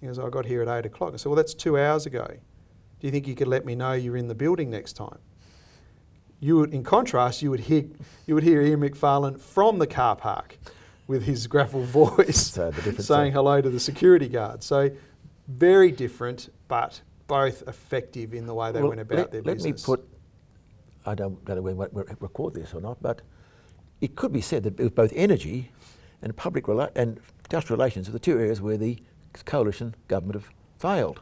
He 0.00 0.08
goes, 0.08 0.18
I 0.18 0.28
got 0.28 0.44
here 0.44 0.60
at 0.60 0.68
eight 0.68 0.86
o'clock. 0.86 1.14
I 1.14 1.16
said, 1.16 1.28
Well, 1.28 1.36
that's 1.36 1.54
two 1.54 1.78
hours 1.78 2.04
ago. 2.04 2.26
Do 2.26 3.06
you 3.06 3.12
think 3.12 3.28
you 3.28 3.34
could 3.36 3.48
let 3.48 3.64
me 3.64 3.76
know 3.76 3.92
you're 3.92 4.16
in 4.16 4.26
the 4.26 4.34
building 4.34 4.70
next 4.70 4.94
time? 4.94 5.18
You 6.40 6.56
would, 6.56 6.74
in 6.74 6.82
contrast, 6.82 7.42
you 7.42 7.50
would 7.50 7.60
hear, 7.60 7.84
you 8.26 8.34
would 8.34 8.44
hear 8.44 8.60
Ian 8.60 8.80
McFarlane 8.80 9.40
from 9.40 9.78
the 9.78 9.86
car 9.86 10.16
park 10.16 10.58
with 11.06 11.22
his 11.22 11.46
gravel 11.46 11.82
voice 11.82 12.50
So 12.52 12.70
saying 12.98 13.32
hello 13.32 13.60
to 13.60 13.70
the 13.70 13.80
security 13.80 14.28
guard. 14.28 14.62
So 14.62 14.90
very 15.48 15.90
different, 15.90 16.50
but 16.68 17.00
both 17.26 17.62
effective 17.68 18.34
in 18.34 18.46
the 18.46 18.54
way 18.54 18.72
they 18.72 18.80
Well, 18.80 18.90
went 18.90 19.00
about 19.00 19.18
let, 19.18 19.30
their 19.32 19.42
let 19.42 19.56
business. 19.56 19.86
Let 19.88 19.98
me 20.00 20.04
put, 20.04 20.08
I 21.06 21.14
don't, 21.14 21.44
don't 21.44 21.56
know 21.56 21.62
when 21.62 21.76
we 21.76 22.02
record 22.20 22.54
this 22.54 22.74
or 22.74 22.80
not, 22.80 23.02
but 23.02 23.22
it 24.00 24.16
could 24.16 24.32
be 24.32 24.40
said 24.40 24.62
that 24.64 24.94
both 24.94 25.12
energy 25.14 25.70
and 26.22 26.34
public 26.36 26.64
rela- 26.64 26.90
and 26.94 27.20
industrial 27.44 27.78
relations 27.78 28.08
are 28.08 28.12
the 28.12 28.18
two 28.18 28.38
areas 28.38 28.60
where 28.60 28.76
the 28.76 28.98
coalition 29.44 29.94
government 30.08 30.42
have 30.42 30.50
failed. 30.78 31.20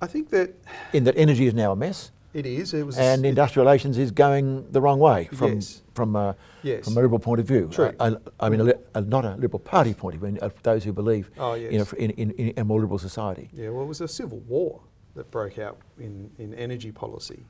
I 0.00 0.06
think 0.06 0.30
that 0.30 0.54
In 0.92 1.04
that 1.04 1.16
energy 1.16 1.46
is 1.46 1.54
now 1.54 1.72
a 1.72 1.76
mess, 1.76 2.10
it 2.34 2.44
is. 2.46 2.74
It 2.74 2.84
was 2.84 2.98
and 2.98 3.24
industrial 3.24 3.64
relations 3.64 3.96
is 3.96 4.10
going 4.10 4.70
the 4.72 4.80
wrong 4.80 4.98
way 4.98 5.28
from 5.32 5.54
Yes. 5.54 5.82
from 5.94 6.16
uh, 6.16 6.34
Yes. 6.62 6.84
from 6.84 6.96
a 6.96 7.00
liberal 7.00 7.18
point 7.20 7.40
of 7.40 7.46
view. 7.46 7.68
True. 7.70 7.92
I, 8.00 8.48
mean, 8.48 8.60
a, 8.60 8.64
li- 8.64 8.72
a, 8.94 9.00
not 9.00 9.24
a 9.24 9.34
liberal 9.36 9.60
party 9.60 9.94
point 9.94 10.16
of 10.16 10.20
view. 10.22 10.38
Those 10.62 10.82
who 10.84 10.92
believe 10.92 11.30
Oh, 11.38 11.52
in, 11.54 11.72
yes. 11.72 11.92
a, 11.92 11.96
in, 11.96 12.10
in, 12.12 12.30
in 12.32 12.58
a 12.58 12.64
more 12.64 12.80
liberal 12.80 12.98
society. 12.98 13.48
Yeah, 13.52 13.68
well, 13.70 13.84
it 13.84 13.88
was 13.88 14.00
a 14.00 14.08
civil 14.08 14.38
war 14.40 14.80
that 15.14 15.30
broke 15.30 15.58
out 15.58 15.78
in, 15.98 16.30
in 16.38 16.52
energy 16.54 16.90
policy. 16.90 17.44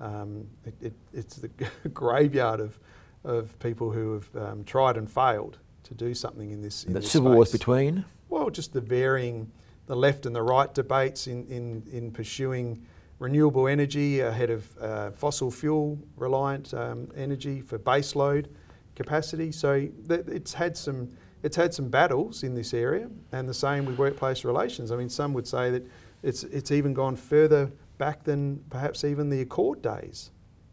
Um, 0.00 0.46
it, 0.64 0.74
it, 0.80 0.92
it's 1.12 1.36
the 1.36 1.48
graveyard 1.92 2.60
of, 2.60 2.78
of 3.24 3.58
people 3.58 3.90
who 3.90 4.12
have 4.14 4.36
um, 4.36 4.64
tried 4.64 4.96
and 4.96 5.10
failed 5.10 5.58
to 5.84 5.94
do 5.94 6.14
something 6.14 6.50
in 6.50 6.60
this. 6.62 6.84
In 6.84 6.92
that 6.92 7.00
this 7.02 7.10
civil 7.10 7.32
wars 7.32 7.48
space. 7.48 7.58
between. 7.60 8.04
Well, 8.28 8.50
just 8.50 8.72
the 8.72 8.80
varying, 8.80 9.50
the 9.86 9.96
left 9.96 10.26
and 10.26 10.34
the 10.34 10.42
right 10.42 10.72
debates 10.74 11.26
in, 11.26 11.46
in, 11.46 11.82
in 11.92 12.10
pursuing 12.10 12.84
renewable 13.18 13.68
energy 13.68 14.20
ahead 14.20 14.50
of 14.50 14.66
uh, 14.80 15.10
fossil 15.12 15.50
fuel 15.50 15.98
reliant 16.16 16.74
um, 16.74 17.08
energy 17.16 17.60
for 17.60 17.78
baseload 17.78 18.46
capacity. 18.94 19.52
So 19.52 19.88
th- 20.08 20.26
it's 20.26 20.52
had 20.52 20.76
some 20.76 21.10
it's 21.42 21.56
had 21.56 21.74
some 21.74 21.90
battles 21.90 22.42
in 22.42 22.54
this 22.54 22.72
area, 22.72 23.08
and 23.32 23.46
the 23.46 23.54
same 23.54 23.84
with 23.84 23.98
workplace 23.98 24.44
relations. 24.44 24.90
I 24.90 24.96
mean, 24.96 25.10
some 25.10 25.34
would 25.34 25.46
say 25.46 25.70
that 25.70 25.86
it's 26.22 26.42
it's 26.44 26.70
even 26.70 26.94
gone 26.94 27.16
further 27.16 27.70
back 27.98 28.24
than 28.24 28.64
perhaps 28.70 29.04
even 29.04 29.28
the 29.28 29.40
Accord 29.42 29.82
days. 29.82 30.30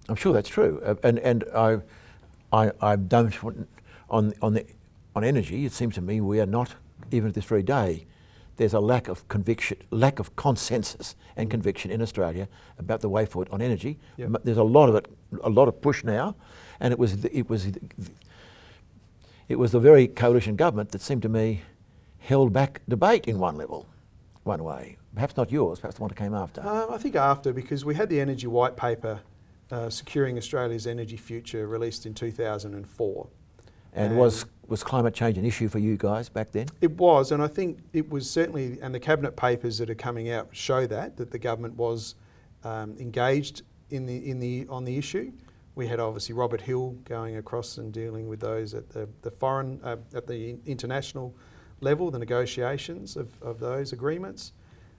I'm 0.10 0.16
sure 0.16 0.34
that's 0.34 0.50
true, 0.50 0.82
uh, 0.84 0.96
and 1.04 1.20
and 1.20 1.44
I, 1.54 1.80
I, 2.52 2.72
I 2.82 2.96
don't 2.96 3.36
on 4.10 4.34
on 4.42 4.54
the 4.54 4.66
on 5.16 5.24
energy. 5.24 5.66
It 5.66 5.74
seems 5.74 5.96
to 5.96 6.02
me 6.02 6.22
we 6.22 6.40
are 6.40 6.46
not 6.46 6.76
even 7.12 7.30
at 7.30 7.36
this 7.36 7.46
very 7.46 7.64
day. 7.64 8.06
There's 8.58 8.74
a 8.74 8.80
lack 8.80 9.08
of 9.08 9.28
conviction, 9.28 9.78
lack 9.92 10.20
of 10.20 10.36
consensus 10.36 11.16
and 11.36 11.50
conviction 11.50 11.92
in 11.92 12.02
Australia 12.02 12.48
about 12.78 13.02
the 13.02 13.10
way 13.10 13.26
forward 13.26 13.50
on 13.52 13.62
energy. 13.62 13.98
Yep. 14.18 14.42
There's 14.44 14.58
a 14.58 14.64
lot 14.64 14.90
of 14.90 14.96
it, 14.96 15.08
a 15.44 15.50
lot 15.50 15.68
of 15.68 15.82
push 15.82 16.04
now, 16.04 16.36
and 16.80 16.92
it 16.92 17.00
was 17.00 17.22
the, 17.22 17.36
it 17.36 17.50
was 17.50 17.72
the, 17.72 17.82
it 19.50 19.56
was 19.58 19.72
the 19.72 19.80
very 19.80 20.08
coalition 20.08 20.56
government 20.56 20.92
that 20.92 21.02
seemed 21.02 21.22
to 21.24 21.30
me 21.30 21.62
held 22.20 22.54
back 22.54 22.82
debate 22.88 23.26
in 23.26 23.40
one 23.40 23.56
level, 23.56 23.88
one 24.44 24.64
way. 24.64 24.98
Perhaps 25.16 25.36
not 25.36 25.52
yours, 25.52 25.80
perhaps 25.80 25.96
the 25.96 26.02
one 26.02 26.10
that 26.10 26.16
came 26.16 26.34
after. 26.34 26.66
Um, 26.66 26.88
I 26.92 26.98
think 26.98 27.16
after, 27.16 27.52
because 27.52 27.84
we 27.84 27.96
had 27.96 28.10
the 28.10 28.20
Energy 28.20 28.48
White 28.48 28.78
Paper, 28.78 29.20
uh, 29.72 29.90
Securing 29.90 30.38
Australia's 30.38 30.88
Energy 30.88 31.18
Future, 31.18 31.68
released 31.68 32.06
in 32.06 32.14
2004. 32.14 33.28
and 33.94 34.18
was 34.18 34.46
was 34.72 34.84
climate 34.84 35.14
change 35.14 35.38
an 35.38 35.46
issue 35.46 35.68
for 35.68 35.80
you 35.80 35.98
guys 35.98 36.30
back 36.30 36.52
then? 36.52 36.68
It 36.80 36.98
was, 36.98 37.32
and 37.32 37.44
I 37.44 37.48
think 37.48 37.80
it 37.92 38.10
was 38.10 38.28
certainly, 38.28 38.80
and 38.82 38.96
the 38.96 39.00
cabinet 39.00 39.36
papers 39.36 39.78
that 39.80 39.90
are 39.90 39.96
coming 39.96 40.32
out 40.32 40.48
show 40.52 40.88
that 40.88 41.18
that 41.18 41.30
the 41.30 41.38
government 41.38 41.76
was 41.76 42.16
um, 42.64 42.96
engaged 42.98 43.64
in 43.90 44.06
the 44.06 44.30
in 44.30 44.40
the 44.40 44.66
on 44.70 44.86
the 44.86 44.98
issue. 44.98 45.32
We 45.76 45.88
had 45.88 46.00
obviously 46.00 46.34
Robert 46.36 46.62
Hill 46.62 46.92
going 47.04 47.36
across 47.36 47.78
and 47.78 47.94
dealing 47.94 48.28
with 48.30 48.40
those 48.40 48.74
at 48.74 48.90
the 48.90 49.10
the 49.22 49.30
foreign 49.30 49.82
uh, 49.84 49.98
at 50.16 50.26
the 50.26 50.58
international 50.66 51.36
level, 51.82 52.10
the 52.10 52.20
negotiations 52.20 53.18
of, 53.18 53.30
of 53.42 53.60
those 53.60 53.92
agreements. 53.92 54.54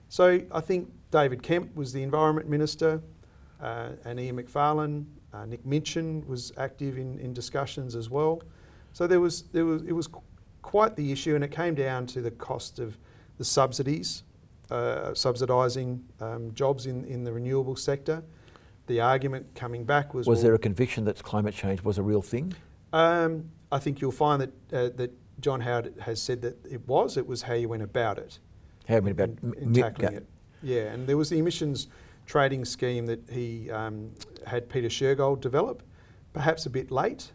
So 0.09 0.39
I 0.51 0.61
think 0.61 0.91
David 1.09 1.41
Kemp 1.41 1.75
was 1.75 1.91
the 1.93 2.03
environment 2.03 2.47
minister, 2.47 3.01
uh, 3.59 3.89
and 4.05 4.19
Ian 4.19 4.37
McFarlane, 4.37 5.05
uh, 5.33 5.45
Nick 5.45 5.65
Minchin 5.65 6.23
was 6.27 6.51
active 6.57 6.99
in, 6.99 7.17
in 7.19 7.33
discussions 7.33 7.95
as 7.95 8.09
well. 8.09 8.41
So 8.93 9.07
there 9.07 9.19
was 9.19 9.43
there 9.51 9.65
was 9.65 9.81
it 9.81 9.91
was 9.91 10.07
qu- 10.07 10.21
quite 10.61 10.95
the 10.95 11.11
issue, 11.11 11.35
and 11.35 11.43
it 11.43 11.51
came 11.51 11.75
down 11.75 12.05
to 12.07 12.21
the 12.21 12.31
cost 12.31 12.79
of 12.79 12.97
the 13.37 13.43
subsidies, 13.43 14.23
uh, 14.69 15.11
subsidising 15.11 15.99
um, 16.21 16.53
jobs 16.53 16.85
in, 16.85 17.03
in 17.05 17.23
the 17.23 17.33
renewable 17.33 17.75
sector. 17.75 18.23
The 18.85 19.01
argument 19.01 19.47
coming 19.55 19.83
back 19.83 20.13
was 20.13 20.27
Was 20.27 20.37
well, 20.37 20.43
there 20.43 20.55
a 20.55 20.59
conviction 20.59 21.05
that 21.05 21.21
climate 21.23 21.55
change 21.55 21.83
was 21.83 21.97
a 21.97 22.03
real 22.03 22.21
thing? 22.21 22.53
um, 22.93 23.49
I 23.71 23.79
think 23.79 24.01
you'll 24.01 24.11
find 24.11 24.39
that 24.41 24.51
uh, 24.71 24.95
that 24.95 25.11
John 25.39 25.59
Howard 25.61 25.95
has 25.99 26.21
said 26.21 26.41
that 26.43 26.63
it 26.69 26.87
was. 26.87 27.17
It 27.17 27.25
was 27.25 27.41
how 27.41 27.55
you 27.55 27.67
went 27.67 27.81
about 27.81 28.19
it. 28.19 28.37
How 28.87 28.99
many 28.99 29.11
about 29.11 29.29
in, 29.41 29.53
in 29.59 29.73
tackling 29.73 30.13
it. 30.13 30.25
Yeah, 30.61 30.93
and 30.93 31.07
there 31.07 31.17
was 31.17 31.29
the 31.29 31.39
emissions 31.39 31.87
trading 32.27 32.63
scheme 32.63 33.05
that 33.07 33.21
he 33.29 33.71
um, 33.71 34.11
had 34.45 34.69
Peter 34.69 34.87
Shergold 34.89 35.41
develop, 35.41 35.81
perhaps 36.33 36.65
a 36.67 36.69
bit 36.69 36.91
late 36.91 37.31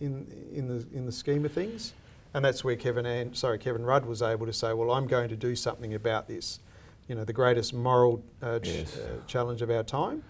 in 0.00 0.26
in 0.52 0.68
the 0.68 0.86
in 0.96 1.06
the 1.06 1.12
scheme 1.12 1.44
of 1.44 1.52
things, 1.52 1.92
and 2.34 2.44
that's 2.44 2.64
where 2.64 2.76
Kevin 2.76 3.06
and 3.06 3.36
sorry 3.36 3.58
Kevin 3.58 3.84
Rudd 3.84 4.04
was 4.06 4.22
able 4.22 4.46
to 4.46 4.52
say, 4.52 4.72
well, 4.72 4.90
I'm 4.90 5.06
going 5.06 5.28
to 5.28 5.36
do 5.36 5.54
something 5.54 5.94
about 5.94 6.26
this. 6.26 6.60
You 7.08 7.14
know, 7.16 7.24
the 7.24 7.32
greatest 7.32 7.74
moral 7.74 8.22
uh, 8.40 8.60
ch- 8.60 8.84
uh, 8.84 9.26
challenge 9.26 9.62
of 9.62 9.70
our 9.70 9.82
time. 9.82 10.22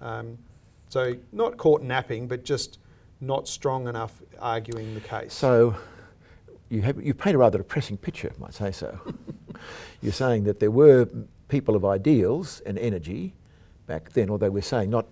Um, 0.00 0.36
so 0.88 1.16
not 1.32 1.56
caught 1.56 1.82
napping, 1.82 2.28
but 2.28 2.44
just 2.44 2.78
not 3.20 3.48
strong 3.48 3.88
enough 3.88 4.20
arguing 4.38 4.92
the 4.94 5.00
case. 5.00 5.32
So 5.32 5.74
you 6.68 6.82
have 6.82 7.02
you 7.02 7.14
paint 7.14 7.34
a 7.34 7.38
rather 7.38 7.58
depressing 7.58 7.96
picture, 7.96 8.32
I 8.36 8.40
might 8.40 8.54
say 8.54 8.72
so. 8.72 8.98
You're 10.02 10.12
saying 10.12 10.44
that 10.44 10.60
there 10.60 10.70
were 10.70 11.08
people 11.48 11.76
of 11.76 11.84
ideals 11.84 12.60
and 12.66 12.78
energy 12.78 13.34
back 13.86 14.12
then, 14.12 14.30
although 14.30 14.50
we're 14.50 14.62
saying 14.62 14.90
not 14.90 15.06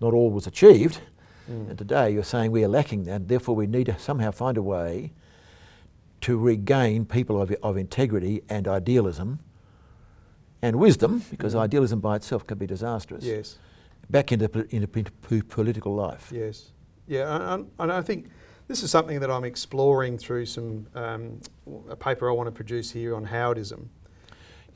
not 0.00 0.12
all 0.12 0.30
was 0.30 0.46
achieved. 0.46 1.00
Mm. 1.50 1.70
And 1.70 1.78
today 1.78 2.10
you're 2.10 2.24
saying 2.24 2.50
we 2.50 2.64
are 2.64 2.68
lacking 2.68 3.04
that, 3.04 3.28
therefore 3.28 3.54
we 3.54 3.66
need 3.66 3.86
to 3.86 3.98
somehow 3.98 4.30
find 4.30 4.56
a 4.56 4.62
way 4.62 5.12
to 6.22 6.36
regain 6.38 7.04
people 7.04 7.40
of, 7.40 7.52
of 7.62 7.76
integrity 7.76 8.42
and 8.48 8.66
idealism 8.66 9.38
and 10.62 10.76
wisdom, 10.76 11.22
because 11.30 11.54
Mm. 11.54 11.60
idealism 11.60 12.00
by 12.00 12.16
itself 12.16 12.46
can 12.46 12.58
be 12.58 12.66
disastrous, 12.66 13.22
yes. 13.24 13.58
back 14.10 14.32
into, 14.32 14.66
into 14.74 14.88
po- 14.88 15.42
political 15.48 15.94
life. 15.94 16.32
Yes. 16.34 16.70
Yeah, 17.06 17.54
and, 17.54 17.70
and 17.78 17.92
I 17.92 18.02
think 18.02 18.26
this 18.66 18.82
is 18.82 18.90
something 18.90 19.20
that 19.20 19.30
I'm 19.30 19.44
exploring 19.44 20.18
through 20.18 20.46
some 20.46 20.86
um, 20.94 21.40
a 21.88 21.94
paper 21.94 22.28
I 22.28 22.32
want 22.32 22.48
to 22.48 22.52
produce 22.52 22.90
here 22.90 23.14
on 23.14 23.24
Howardism, 23.26 23.86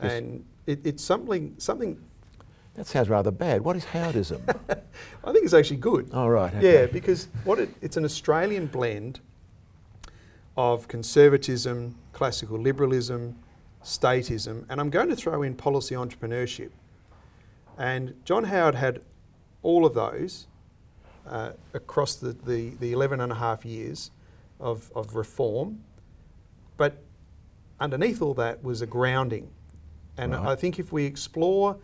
Yes. 0.03 0.13
and 0.13 0.45
it, 0.67 0.87
it's 0.87 1.03
something 1.03 1.55
something 1.59 1.99
That 2.75 2.87
sounds 2.87 3.09
rather 3.09 3.31
bad. 3.31 3.63
What 3.63 3.77
is 3.77 3.85
Howardism? 3.85 4.41
I 5.25 5.33
think 5.33 5.45
it's 5.45 5.55
actually 5.55 5.77
good. 5.79 6.09
oh, 6.13 6.29
right. 6.29 6.53
Yeah, 6.61 6.87
because 6.87 7.29
what 7.45 7.59
it, 7.59 7.69
it's 7.81 7.97
an 7.97 8.05
Australian 8.05 8.67
blend 8.67 9.21
of 10.57 10.89
conservatism, 10.89 11.95
classical 12.13 12.59
liberalism, 12.59 13.37
statism, 13.83 14.65
and 14.69 14.81
I'm 14.81 14.91
going 14.91 15.09
to 15.09 15.17
throw 15.17 15.43
in 15.43 15.55
policy 15.55 15.95
entrepreneurship. 15.95 16.71
And 17.79 18.15
John 18.25 18.45
Howard 18.45 18.75
had 18.75 19.03
all 19.63 19.85
of 19.87 19.95
those 19.95 20.47
uh, 21.27 21.53
across 21.75 22.17
the, 22.17 22.33
the, 22.33 22.71
the 22.81 22.93
11 22.93 23.21
and 23.21 23.33
a 23.33 23.35
half 23.35 23.65
years 23.65 24.11
of, 24.59 24.91
of 24.95 25.15
reform, 25.15 25.81
but 26.77 27.03
underneath 27.79 28.21
all 28.21 28.35
that 28.35 28.63
was 28.63 28.83
a 28.83 28.87
grounding. 28.87 29.49
And 30.19 30.33
Right. 30.33 30.49
I 30.49 30.57
think 30.57 30.79
if 30.79 30.93
we 30.93 31.05
explore, 31.05 31.77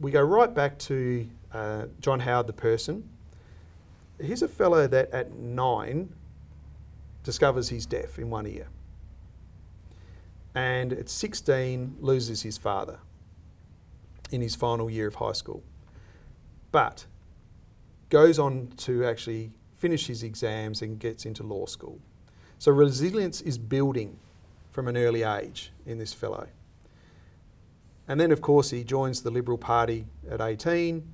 we 0.00 0.10
go 0.10 0.22
right 0.22 0.52
back 0.52 0.78
to 0.78 1.28
uh, 1.52 1.84
John 2.00 2.20
Howard, 2.20 2.46
the 2.46 2.54
person. 2.54 3.08
He's 4.20 4.42
a 4.42 4.48
fellow 4.48 4.86
that 4.86 5.10
at 5.12 5.32
nine 5.32 6.12
discovers 7.22 7.68
he's 7.68 7.86
deaf 7.86 8.18
in 8.18 8.30
one 8.30 8.46
ear. 8.46 8.68
And 10.54 10.92
at 10.92 11.08
16, 11.08 11.96
loses 12.00 12.42
his 12.42 12.58
father 12.58 12.98
in 14.30 14.40
his 14.40 14.54
final 14.54 14.90
year 14.90 15.06
of 15.06 15.16
high 15.16 15.32
school. 15.32 15.62
But 16.72 17.06
goes 18.08 18.38
on 18.38 18.72
to 18.78 19.04
actually 19.04 19.52
finish 19.76 20.06
his 20.06 20.22
exams 20.22 20.82
and 20.82 20.98
gets 20.98 21.26
into 21.26 21.42
law 21.42 21.66
school. 21.66 22.00
So 22.58 22.72
resilience 22.72 23.40
is 23.40 23.58
building 23.58 24.18
from 24.72 24.88
an 24.88 24.96
early 24.96 25.22
age 25.22 25.72
in 25.86 25.98
this 25.98 26.12
fellow. 26.12 26.48
And 28.08 28.20
then, 28.20 28.32
of 28.32 28.40
course, 28.40 28.70
he 28.70 28.84
joins 28.84 29.22
the 29.22 29.30
Liberal 29.30 29.58
Party 29.58 30.06
at 30.28 30.40
18, 30.40 31.06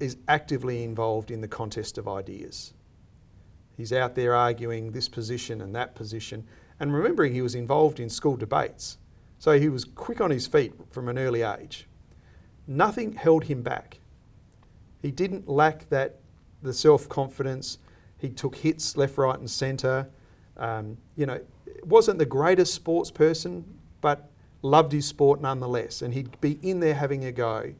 is 0.00 0.16
actively 0.28 0.84
involved 0.84 1.30
in 1.30 1.40
the 1.40 1.48
contest 1.48 1.98
of 1.98 2.08
ideas. 2.08 2.72
He's 3.76 3.92
out 3.92 4.14
there 4.14 4.34
arguing 4.34 4.90
this 4.90 5.08
position 5.08 5.60
and 5.60 5.74
that 5.74 5.94
position, 5.94 6.44
and 6.80 6.92
remembering 6.92 7.32
he 7.32 7.42
was 7.42 7.54
involved 7.54 8.00
in 8.00 8.08
school 8.08 8.36
debates. 8.36 8.98
So 9.38 9.58
he 9.58 9.68
was 9.68 9.84
quick 9.84 10.20
on 10.20 10.30
his 10.30 10.46
feet 10.46 10.74
from 10.90 11.08
an 11.08 11.18
early 11.18 11.42
age. 11.42 11.86
Nothing 12.66 13.12
held 13.12 13.44
him 13.44 13.62
back. 13.62 14.00
He 15.00 15.10
didn't 15.10 15.48
lack 15.48 15.88
that 15.90 16.16
the 16.62 16.72
self 16.72 17.08
confidence. 17.08 17.78
He 18.18 18.30
took 18.30 18.56
hits 18.56 18.96
left, 18.96 19.16
right, 19.16 19.38
and 19.38 19.48
centre. 19.48 20.08
Um, 20.56 20.98
you 21.16 21.26
know, 21.26 21.40
wasn't 21.84 22.18
the 22.18 22.26
greatest 22.26 22.74
sports 22.74 23.12
person, 23.12 23.64
but 24.00 24.28
loved 24.62 24.92
his 24.92 25.06
sport 25.06 25.40
nonetheless. 25.40 26.02
And 26.02 26.12
he'd 26.14 26.40
be 26.40 26.58
in 26.62 26.80
there 26.80 26.94
having 26.94 27.24
a 27.24 27.32
go. 27.32 27.72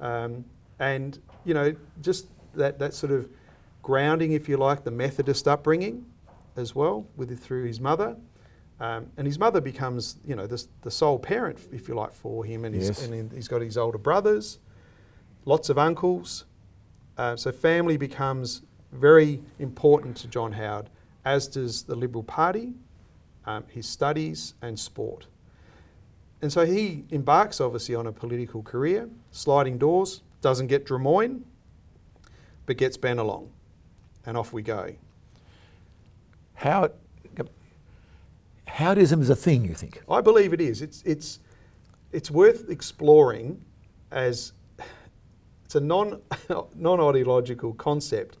Um, 0.00 0.44
and, 0.78 1.18
you 1.44 1.54
know, 1.54 1.74
just 2.02 2.26
that, 2.54 2.78
that 2.78 2.94
sort 2.94 3.12
of 3.12 3.28
grounding, 3.82 4.32
if 4.32 4.48
you 4.48 4.56
like, 4.56 4.84
the 4.84 4.90
Methodist 4.90 5.48
upbringing 5.48 6.04
as 6.56 6.74
well, 6.74 7.06
with 7.16 7.36
through 7.42 7.64
his 7.64 7.80
mother. 7.80 8.16
Um, 8.80 9.06
and 9.16 9.26
his 9.26 9.38
mother 9.38 9.60
becomes, 9.60 10.18
you 10.24 10.36
know, 10.36 10.46
the, 10.46 10.64
the 10.82 10.90
sole 10.90 11.18
parent, 11.18 11.58
if 11.72 11.88
you 11.88 11.94
like, 11.94 12.12
for 12.12 12.44
him. 12.44 12.64
And, 12.64 12.74
Yes. 12.74 13.00
he's, 13.00 13.08
and 13.08 13.32
he's 13.32 13.48
got 13.48 13.60
his 13.60 13.76
older 13.76 13.98
brothers, 13.98 14.58
lots 15.46 15.68
of 15.68 15.78
uncles. 15.78 16.44
Uh, 17.16 17.34
so 17.34 17.50
family 17.50 17.96
becomes 17.96 18.62
very 18.92 19.42
important 19.58 20.16
to 20.18 20.28
John 20.28 20.52
Howard, 20.52 20.90
as 21.24 21.48
does 21.48 21.82
the 21.82 21.96
Liberal 21.96 22.22
Party, 22.22 22.74
um, 23.46 23.64
his 23.68 23.88
studies, 23.88 24.54
and 24.62 24.78
sport. 24.78 25.26
And 26.40 26.52
so 26.52 26.64
he 26.64 27.04
embarks, 27.10 27.60
obviously, 27.60 27.94
on 27.94 28.06
a 28.06 28.12
political 28.12 28.62
career, 28.62 29.08
sliding 29.32 29.78
doors, 29.78 30.22
doesn't 30.40 30.68
get 30.68 30.86
Drummoyne, 30.86 31.42
but 32.66 32.76
gets 32.76 32.96
Bennelong. 32.96 33.48
And 34.24 34.36
off 34.36 34.52
we 34.52 34.62
go. 34.62 34.94
How, 36.54 36.90
Howardism 38.68 39.20
is 39.20 39.30
a 39.30 39.36
thing, 39.36 39.64
you 39.64 39.74
think? 39.74 40.02
I 40.08 40.20
believe 40.20 40.52
it 40.52 40.60
is. 40.60 40.82
It's 40.82 41.02
it's 41.02 41.40
it's 42.12 42.30
worth 42.30 42.70
exploring 42.70 43.60
as 44.10 44.52
it's 45.64 45.74
a 45.74 45.80
non 45.80 46.20
non 46.76 47.00
ideological 47.00 47.74
concept, 47.74 48.38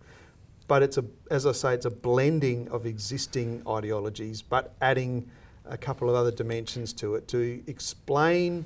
but 0.68 0.82
it's 0.82 0.98
a 0.98 1.04
as 1.30 1.46
I 1.46 1.52
say, 1.52 1.74
it's 1.74 1.86
a 1.86 1.90
blending 1.90 2.68
of 2.68 2.86
existing 2.86 3.62
ideologies, 3.66 4.42
but 4.42 4.74
adding 4.80 5.28
a 5.68 5.76
couple 5.78 6.08
of 6.08 6.14
other 6.16 6.30
dimensions 6.30 6.92
to 6.94 7.14
it 7.14 7.28
to 7.28 7.62
explain 7.66 8.64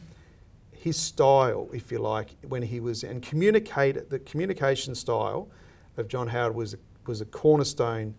his 0.73 0.97
style, 0.97 1.69
if 1.73 1.93
you 1.93 1.99
like, 1.99 2.31
when 2.49 2.63
he 2.63 2.81
was 2.81 3.05
and 3.05 3.23
communicate 3.23 4.11
the 4.11 4.19
communication 4.21 4.95
style 4.95 5.49
of 5.97 6.09
John 6.09 6.29
Howard 6.29 6.55
was 6.55 6.77
was 7.07 7.21
a 7.21 7.25
cornerstone 7.27 8.15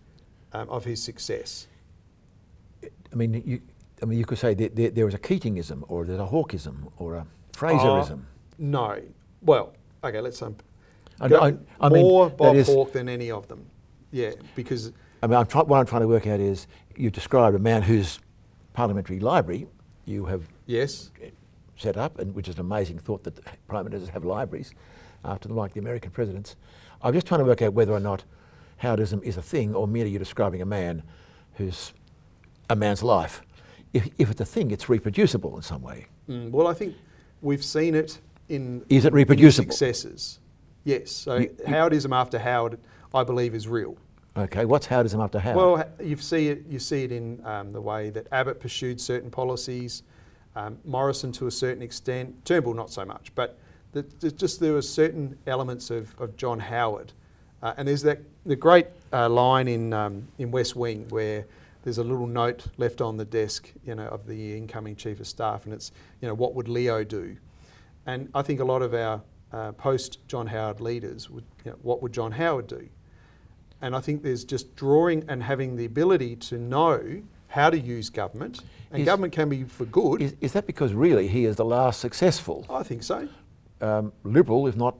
um, 0.52 0.68
of 0.68 0.84
his 0.84 1.02
success. 1.02 1.66
I 3.12 3.16
mean, 3.16 3.42
you, 3.46 3.60
I 4.02 4.06
mean, 4.06 4.18
you 4.18 4.24
could 4.26 4.38
say 4.38 4.52
that 4.54 4.76
there, 4.76 4.90
there 4.90 5.04
was 5.06 5.14
a 5.14 5.18
Keatingism, 5.18 5.84
or 5.88 6.04
there's 6.04 6.20
a 6.20 6.26
Hawkism, 6.26 6.90
or 6.98 7.14
a 7.14 7.26
Fraserism. 7.52 8.12
Uh, 8.12 8.16
no. 8.58 9.00
Well, 9.42 9.72
okay, 10.02 10.20
let's 10.20 10.40
um, 10.42 10.56
I- 11.20 11.26
I- 11.34 11.54
I 11.80 11.88
more 11.88 12.28
that 12.28 12.36
Bob 12.36 12.56
Hawke 12.66 12.92
than 12.92 13.08
any 13.08 13.30
of 13.30 13.48
them. 13.48 13.64
Yeah, 14.10 14.32
because 14.54 14.92
I 15.22 15.26
mean, 15.26 15.38
I'm 15.38 15.46
try, 15.46 15.62
what 15.62 15.78
I'm 15.78 15.86
trying 15.86 16.02
to 16.02 16.08
work 16.08 16.26
out 16.26 16.40
is 16.40 16.66
you've 16.96 17.12
described 17.12 17.56
a 17.56 17.58
man 17.58 17.82
whose 17.82 18.18
parliamentary 18.78 19.20
library 19.20 19.66
you 20.04 20.26
have 20.26 20.42
yes, 20.66 21.10
set 21.76 21.96
up, 21.96 22.18
and 22.18 22.34
which 22.34 22.46
is 22.46 22.56
an 22.56 22.60
amazing 22.60 22.98
thought 22.98 23.24
that 23.24 23.40
prime 23.68 23.84
ministers 23.86 24.10
have 24.10 24.22
libraries 24.22 24.74
after 25.24 25.48
them, 25.48 25.56
like 25.56 25.72
the 25.72 25.80
American 25.80 26.10
presidents. 26.10 26.56
I'm 27.00 27.14
just 27.14 27.26
trying 27.26 27.38
to 27.40 27.46
work 27.46 27.62
out 27.62 27.72
whether 27.72 27.92
or 27.92 28.00
not 28.00 28.24
Howardism 28.82 29.22
is 29.22 29.38
a 29.38 29.42
thing, 29.42 29.74
or 29.74 29.88
merely 29.88 30.10
you're 30.10 30.18
describing 30.18 30.60
a 30.60 30.66
man 30.66 31.02
who's 31.54 31.94
a 32.68 32.76
man's 32.76 33.02
life. 33.02 33.40
If, 33.94 34.08
if 34.18 34.30
it's 34.30 34.40
a 34.42 34.44
thing, 34.44 34.72
it's 34.72 34.90
reproducible 34.90 35.56
in 35.56 35.62
some 35.62 35.80
way. 35.80 36.06
Mm, 36.28 36.50
well, 36.50 36.66
I 36.66 36.74
think 36.74 36.94
we've 37.40 37.64
seen 37.64 37.94
it 37.94 38.18
in 38.50 38.84
Is 38.90 39.06
it 39.06 39.14
reproducible? 39.14 39.72
successes. 39.72 40.38
Yes. 40.84 41.10
So 41.12 41.36
You- 41.36 41.42
you- 41.58 41.64
Howardism 41.72 42.14
after 42.14 42.38
Howard, 42.38 42.78
I 43.14 43.24
believe, 43.24 43.54
is 43.54 43.66
real. 43.68 43.96
Okay, 44.36 44.64
what's 44.64 44.88
Howardism 44.88 45.22
up 45.22 45.30
to 45.32 45.38
Howard? 45.38 45.56
Well, 45.56 45.84
you 46.02 46.16
see 46.16 46.48
it. 46.48 46.64
You 46.68 46.80
see 46.80 47.04
it 47.04 47.12
in 47.12 47.40
um, 47.46 47.72
the 47.72 47.80
way 47.80 48.10
that 48.10 48.26
Abbott 48.32 48.58
pursued 48.58 49.00
certain 49.00 49.30
policies, 49.30 50.02
um, 50.56 50.76
Morrison 50.84 51.30
to 51.32 51.46
a 51.46 51.50
certain 51.52 51.82
extent, 51.82 52.44
Turnbull 52.44 52.74
not 52.74 52.90
so 52.90 53.04
much, 53.04 53.32
but 53.36 53.58
the, 53.92 54.04
there's 54.18 54.32
just 54.32 54.58
there 54.58 54.72
were 54.72 54.82
certain 54.82 55.38
elements 55.46 55.90
of, 55.90 56.18
of 56.20 56.36
John 56.36 56.58
Howard, 56.58 57.12
uh, 57.62 57.74
and 57.76 57.86
there's 57.86 58.02
that 58.02 58.18
the 58.44 58.56
great 58.56 58.88
uh, 59.12 59.28
line 59.28 59.68
in 59.68 59.92
um, 59.92 60.26
in 60.38 60.50
West 60.50 60.74
Wing 60.74 61.06
where 61.10 61.46
there's 61.84 61.98
a 61.98 62.04
little 62.04 62.26
note 62.26 62.66
left 62.76 63.00
on 63.00 63.16
the 63.16 63.24
desk, 63.24 63.70
you 63.86 63.94
know, 63.94 64.06
of 64.08 64.26
the 64.26 64.56
incoming 64.56 64.96
chief 64.96 65.20
of 65.20 65.28
staff, 65.28 65.64
and 65.64 65.72
it's 65.72 65.92
you 66.20 66.26
know 66.26 66.34
what 66.34 66.56
would 66.56 66.68
Leo 66.68 67.04
do, 67.04 67.36
and 68.06 68.28
I 68.34 68.42
think 68.42 68.58
a 68.58 68.64
lot 68.64 68.82
of 68.82 68.94
our 68.94 69.22
uh, 69.52 69.70
post 69.72 70.18
John 70.26 70.48
Howard 70.48 70.80
leaders 70.80 71.30
would, 71.30 71.44
you 71.64 71.70
know, 71.70 71.78
what 71.82 72.02
would 72.02 72.12
John 72.12 72.32
Howard 72.32 72.66
do? 72.66 72.88
And 73.82 73.94
I 73.94 74.00
think 74.00 74.22
there's 74.22 74.44
just 74.44 74.74
drawing 74.76 75.24
and 75.28 75.42
having 75.42 75.76
the 75.76 75.84
ability 75.84 76.36
to 76.36 76.58
know 76.58 77.22
how 77.48 77.70
to 77.70 77.78
use 77.78 78.10
government, 78.10 78.60
and 78.90 79.02
Is- 79.02 79.06
government 79.06 79.32
can 79.32 79.48
be 79.48 79.64
for 79.64 79.84
good. 79.84 80.20
is, 80.22 80.34
is 80.40 80.52
that 80.52 80.66
because 80.66 80.92
really 80.92 81.28
he 81.28 81.44
is 81.44 81.56
the 81.56 81.64
last 81.64 82.00
successful 82.00 82.66
I 82.68 82.82
think 82.82 83.02
so. 83.04 83.28
um, 83.80 84.12
Liberal, 84.24 84.66
if 84.66 84.76
not 84.76 84.96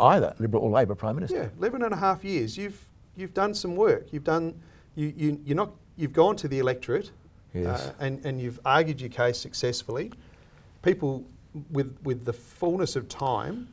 either 0.00 0.34
Liberal 0.38 0.62
or 0.64 0.70
Labor 0.70 0.94
Prime 0.94 1.16
Minister? 1.16 1.36
Yeah, 1.36 1.48
11 1.58 1.82
and 1.82 1.92
a 1.94 1.96
half 1.96 2.24
years. 2.24 2.56
You've 2.56 2.84
you've 3.16 3.34
done 3.34 3.54
some 3.54 3.76
work. 3.76 4.12
You've 4.12 4.24
done 4.24 4.54
you 4.94 5.12
you 5.16 5.40
you're 5.44 5.56
not 5.56 5.70
you've 5.96 6.12
gone 6.12 6.36
to 6.36 6.48
the 6.48 6.58
electorate, 6.58 7.10
Yes. 7.54 7.86
uh, 7.86 7.92
and 8.00 8.24
and 8.24 8.40
you've 8.40 8.60
argued 8.64 9.00
your 9.00 9.10
case 9.10 9.38
successfully. 9.38 10.12
People 10.82 11.24
with 11.70 11.96
with 12.02 12.24
the 12.24 12.32
fullness 12.32 12.96
of 12.96 13.08
time, 13.08 13.68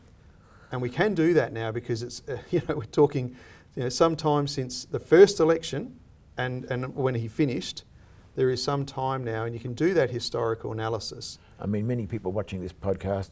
and 0.73 0.81
we 0.81 0.89
can 0.89 1.13
do 1.13 1.35
that 1.35 1.53
now 1.53 1.71
because 1.71 2.01
it's 2.03 2.23
uh, 2.27 2.37
you 2.51 2.61
know 2.67 2.75
we're 2.75 2.83
talking 2.85 3.35
you 3.75 3.83
know 3.83 3.89
sometime 3.89 4.47
since 4.47 4.83
the 4.83 4.99
first 4.99 5.39
election, 5.39 5.97
and 6.37 6.65
and 6.65 6.93
when 6.95 7.15
he 7.15 7.29
finished. 7.29 7.85
There 8.35 8.49
is 8.49 8.63
some 8.63 8.83
time 8.83 9.23
now, 9.23 9.43
and 9.43 9.53
you 9.53 9.59
can 9.59 9.75
do 9.75 9.93
that 9.93 10.09
historical 10.09 10.71
analysis. 10.71 11.37
I 11.59 11.67
mean, 11.67 11.85
many 11.85 12.07
people 12.07 12.31
watching 12.31 12.61
this 12.61 12.73
podcast 12.73 13.29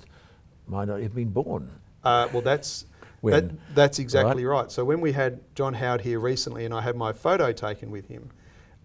might 0.68 0.88
not 0.88 1.02
have 1.02 1.16
been 1.16 1.32
born. 1.32 1.72
Uh, 2.04 2.28
well, 2.32 2.44
that's 2.44 2.86
When? 3.22 3.34
that, 3.34 3.76
that's 3.76 3.98
exactly 3.98 4.46
right. 4.46 4.72
So 4.72 4.86
when 4.86 5.02
we 5.02 5.12
had 5.12 5.40
John 5.56 5.74
Howard 5.74 6.02
here 6.02 6.20
recently, 6.20 6.66
and 6.66 6.74
I 6.74 6.82
had 6.82 6.96
my 6.96 7.14
photo 7.14 7.52
taken 7.52 7.90
with 7.90 8.08
him, 8.10 8.30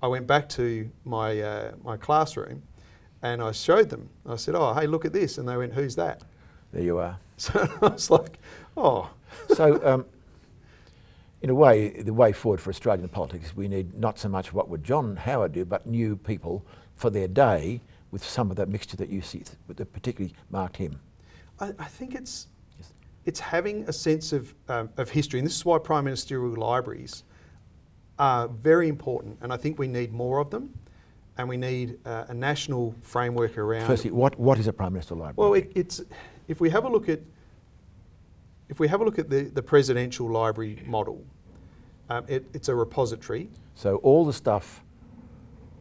I 0.03 0.07
went 0.07 0.27
back 0.27 0.49
to 0.51 0.90
my 1.05 1.38
uh, 1.38 1.73
my 1.85 1.99
classroom, 1.99 2.62
and 3.21 3.42
I 3.42 3.53
showed 3.53 3.90
them. 3.90 4.09
I 4.25 4.37
said, 4.37 4.55
"Oh, 4.55 4.73
hey, 4.73 4.87
look 4.87 5.05
at 5.05 5.12
this," 5.12 5.37
and 5.37 5.47
they 5.47 5.59
went, 5.59 5.75
"Who's 5.75 5.97
that?" 5.97 6.23
There 6.73 6.83
you 6.83 6.97
are. 6.97 7.19
So 7.38 7.68
I 7.83 7.88
was 7.88 8.11
like, 8.11 8.38
"Oh, 8.77 9.11
So, 9.55 9.79
um, 9.85 10.07
in 11.42 11.51
a 11.51 11.55
way, 11.55 11.90
the 11.90 12.12
way 12.14 12.33
forward 12.33 12.61
for 12.61 12.70
Australian 12.70 13.09
politics, 13.09 13.55
we 13.55 13.68
need 13.68 13.94
not 13.94 14.18
so 14.18 14.29
much 14.29 14.53
what 14.55 14.68
would 14.70 14.83
John 14.83 15.16
Howard 15.16 15.53
do, 15.53 15.64
but 15.66 15.87
new 15.87 16.16
people 16.16 16.64
for 16.94 17.11
their 17.11 17.29
day 17.29 17.83
with 18.11 18.25
some 18.25 18.51
of 18.51 18.57
that 18.57 18.68
mixture 18.70 18.96
that 18.96 19.11
you 19.11 19.20
see 19.20 19.42
that 19.68 19.92
particularly 19.92 20.35
marked 20.51 20.79
him. 20.79 20.99
I, 21.61 21.72
I 21.79 21.85
think 21.85 22.14
it's 22.14 22.49
Yes. 22.79 22.92
it's 23.27 23.40
having 23.40 23.83
a 23.88 23.92
sense 23.92 24.33
of 24.33 24.55
um, 24.68 24.88
of 24.96 25.11
history, 25.11 25.38
and 25.38 25.46
this 25.46 25.57
is 25.57 25.64
why 25.64 25.79
prime 25.79 26.05
ministerial 26.05 26.57
libraries 26.57 27.25
are 28.18 28.49
very 28.49 28.88
important, 28.88 29.37
and 29.42 29.53
I 29.53 29.59
think 29.59 29.79
we 29.79 29.88
need 29.88 30.11
more 30.12 30.38
of 30.38 30.49
them, 30.51 30.72
and 31.37 31.46
we 31.49 31.59
need 31.59 31.99
uh, 32.07 32.25
a 32.29 32.35
national 32.35 32.94
framework 33.03 33.59
around. 33.59 33.87
Firstly, 33.87 34.11
what, 34.11 34.38
what 34.38 34.59
is 34.59 34.66
a 34.68 34.72
Prime 34.72 34.94
Minister 34.94 35.14
Library? 35.14 35.35
Well, 35.37 35.53
it, 35.53 35.70
it's 35.75 36.01
if 36.49 36.61
we 36.61 36.71
have 36.71 36.85
a 36.85 36.89
look 36.89 37.09
at 37.09 37.21
if 38.69 38.81
we 38.81 38.89
have 38.89 39.01
a 39.01 39.05
look 39.05 39.19
at 39.19 39.31
the, 39.31 39.43
the 39.45 39.63
presidential 39.63 40.29
library 40.29 40.83
model, 40.87 41.25
um, 42.11 42.25
it, 42.27 42.45
it's 42.53 42.69
a 42.69 42.75
repository. 42.75 43.49
so 43.75 43.97
all 43.99 44.25
the 44.25 44.33
stuff, 44.33 44.83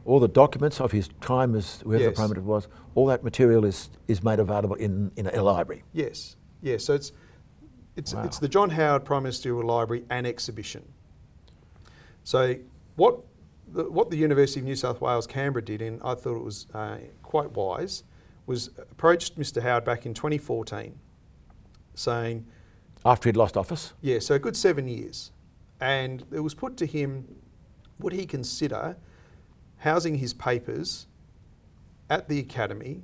all 0.06 0.20
the 0.20 0.28
documents 0.28 0.80
of 0.80 0.92
his 0.92 1.10
time 1.20 1.56
as 1.56 1.82
whoever 1.82 2.04
the 2.04 2.10
Yes. 2.10 2.16
Prime 2.16 2.30
Minister 2.30 2.48
was, 2.48 2.68
all 2.94 3.08
that 3.08 3.24
material 3.24 3.66
is, 3.66 3.90
is 4.08 4.24
made 4.24 4.40
available 4.40 4.76
in, 4.76 5.12
in 5.16 5.26
a 5.26 5.42
library. 5.42 5.84
Yes, 5.94 6.36
yes. 6.62 6.84
So 6.86 6.94
it's 6.94 7.12
it's 7.96 8.14
Wow. 8.14 8.24
it's 8.24 8.38
the 8.40 8.48
John 8.50 8.70
Howard 8.70 9.04
Prime 9.04 9.24
Ministerial 9.24 9.66
Library 9.66 10.04
and 10.12 10.28
exhibition. 10.28 10.84
So 12.24 12.56
what 12.98 13.20
the, 13.72 13.90
what 13.90 14.12
the 14.12 14.18
University 14.18 14.60
of 14.60 14.66
New 14.68 14.76
South 14.76 15.02
Wales 15.02 15.26
Canberra 15.26 15.64
did, 15.66 15.82
and 15.82 16.00
I 16.04 16.14
thought 16.14 16.36
it 16.36 16.44
was 16.44 16.68
uh, 16.74 16.98
quite 17.24 17.52
wise, 17.54 18.04
was 18.46 18.70
approached 18.78 19.40
Mr. 19.40 19.62
Howard 19.62 19.86
back 19.86 20.06
in 20.06 20.14
2014, 20.14 20.98
saying, 21.96 22.46
After 23.06 23.30
he'd 23.30 23.38
lost 23.38 23.58
office? 23.58 23.94
yeah, 24.02 24.20
so 24.20 24.36
a 24.36 24.40
good 24.40 24.56
seven 24.56 24.88
years, 24.88 25.32
and 25.80 26.24
it 26.32 26.40
was 26.40 26.54
put 26.54 26.78
to 26.78 26.86
him, 26.86 27.36
would 28.00 28.14
he 28.14 28.26
consider 28.26 28.98
housing 29.78 30.16
his 30.16 30.34
papers 30.34 31.08
at 32.10 32.30
the 32.30 32.40
academy, 32.40 33.02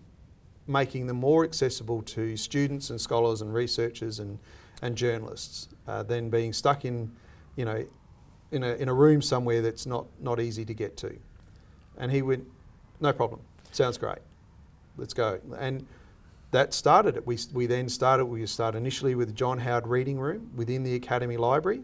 making 0.68 1.08
them 1.08 1.18
more 1.18 1.44
accessible 1.44 2.02
to 2.04 2.38
students 2.38 2.90
and 2.90 3.02
scholars 3.02 3.42
and 3.42 3.54
researchers 3.54 4.20
and, 4.20 4.40
and 4.82 4.96
journalists 4.96 5.70
uh, 5.88 6.04
than 6.04 6.30
being 6.30 6.54
stuck 6.54 6.86
in, 6.86 7.12
you 7.56 7.66
know, 7.66 7.84
in 8.52 8.64
a, 8.64 8.74
in 8.76 8.90
a 8.90 8.94
room 8.94 9.22
somewhere 9.22 9.62
that's 9.62 9.86
not, 9.86 10.06
not 10.20 10.40
easy 10.40 10.64
to 10.66 10.74
get 10.74 10.98
to. 10.98 11.18
And 11.98 12.12
he 12.12 12.22
went, 12.22 12.46
no 13.00 13.12
problem, 13.12 13.42
sounds 13.72 13.98
great, 13.98 14.20
let's 15.02 15.14
go. 15.14 15.40
And 15.60 15.86
that 16.52 16.74
started 16.74 17.18
it. 17.18 17.26
We, 17.26 17.38
we 17.54 17.66
then 17.66 17.90
started, 17.90 18.26
we 18.26 18.46
started 18.46 18.78
initially 18.78 19.16
with 19.16 19.36
John 19.36 19.58
Howard 19.58 19.88
Reading 19.88 20.20
Room 20.20 20.52
within 20.56 20.84
the 20.84 20.96
Academy 20.96 21.36
Library. 21.36 21.82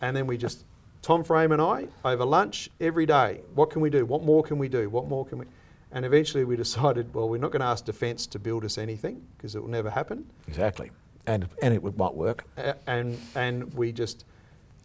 And 0.00 0.16
then 0.16 0.26
we 0.26 0.38
just, 0.38 0.64
Tom 1.02 1.24
Frame 1.24 1.52
and 1.52 1.60
I, 1.60 1.88
over 2.04 2.24
lunch 2.24 2.70
every 2.80 3.06
day, 3.06 3.40
what 3.54 3.70
can 3.70 3.82
we 3.82 3.90
do? 3.90 4.06
What 4.06 4.22
more 4.22 4.42
can 4.42 4.56
we 4.56 4.68
do? 4.68 4.88
What 4.88 5.08
more 5.08 5.26
can 5.26 5.38
we? 5.38 5.46
And 5.90 6.04
eventually 6.04 6.44
we 6.44 6.56
decided, 6.64 7.12
well, 7.12 7.28
we're 7.28 7.38
not 7.38 7.50
going 7.50 7.60
to 7.60 7.66
ask 7.66 7.84
Defence 7.84 8.26
to 8.28 8.38
build 8.38 8.64
us 8.64 8.78
anything 8.78 9.26
because 9.36 9.56
it 9.56 9.60
will 9.60 9.70
never 9.70 9.90
happen. 9.90 10.24
Exactly. 10.46 10.90
And, 11.26 11.48
and 11.60 11.74
it 11.74 11.82
would, 11.82 11.98
might 11.98 12.14
work. 12.14 12.44
A- 12.56 12.76
and 12.88 13.18
and 13.36 13.72
we 13.74 13.92
just 13.92 14.24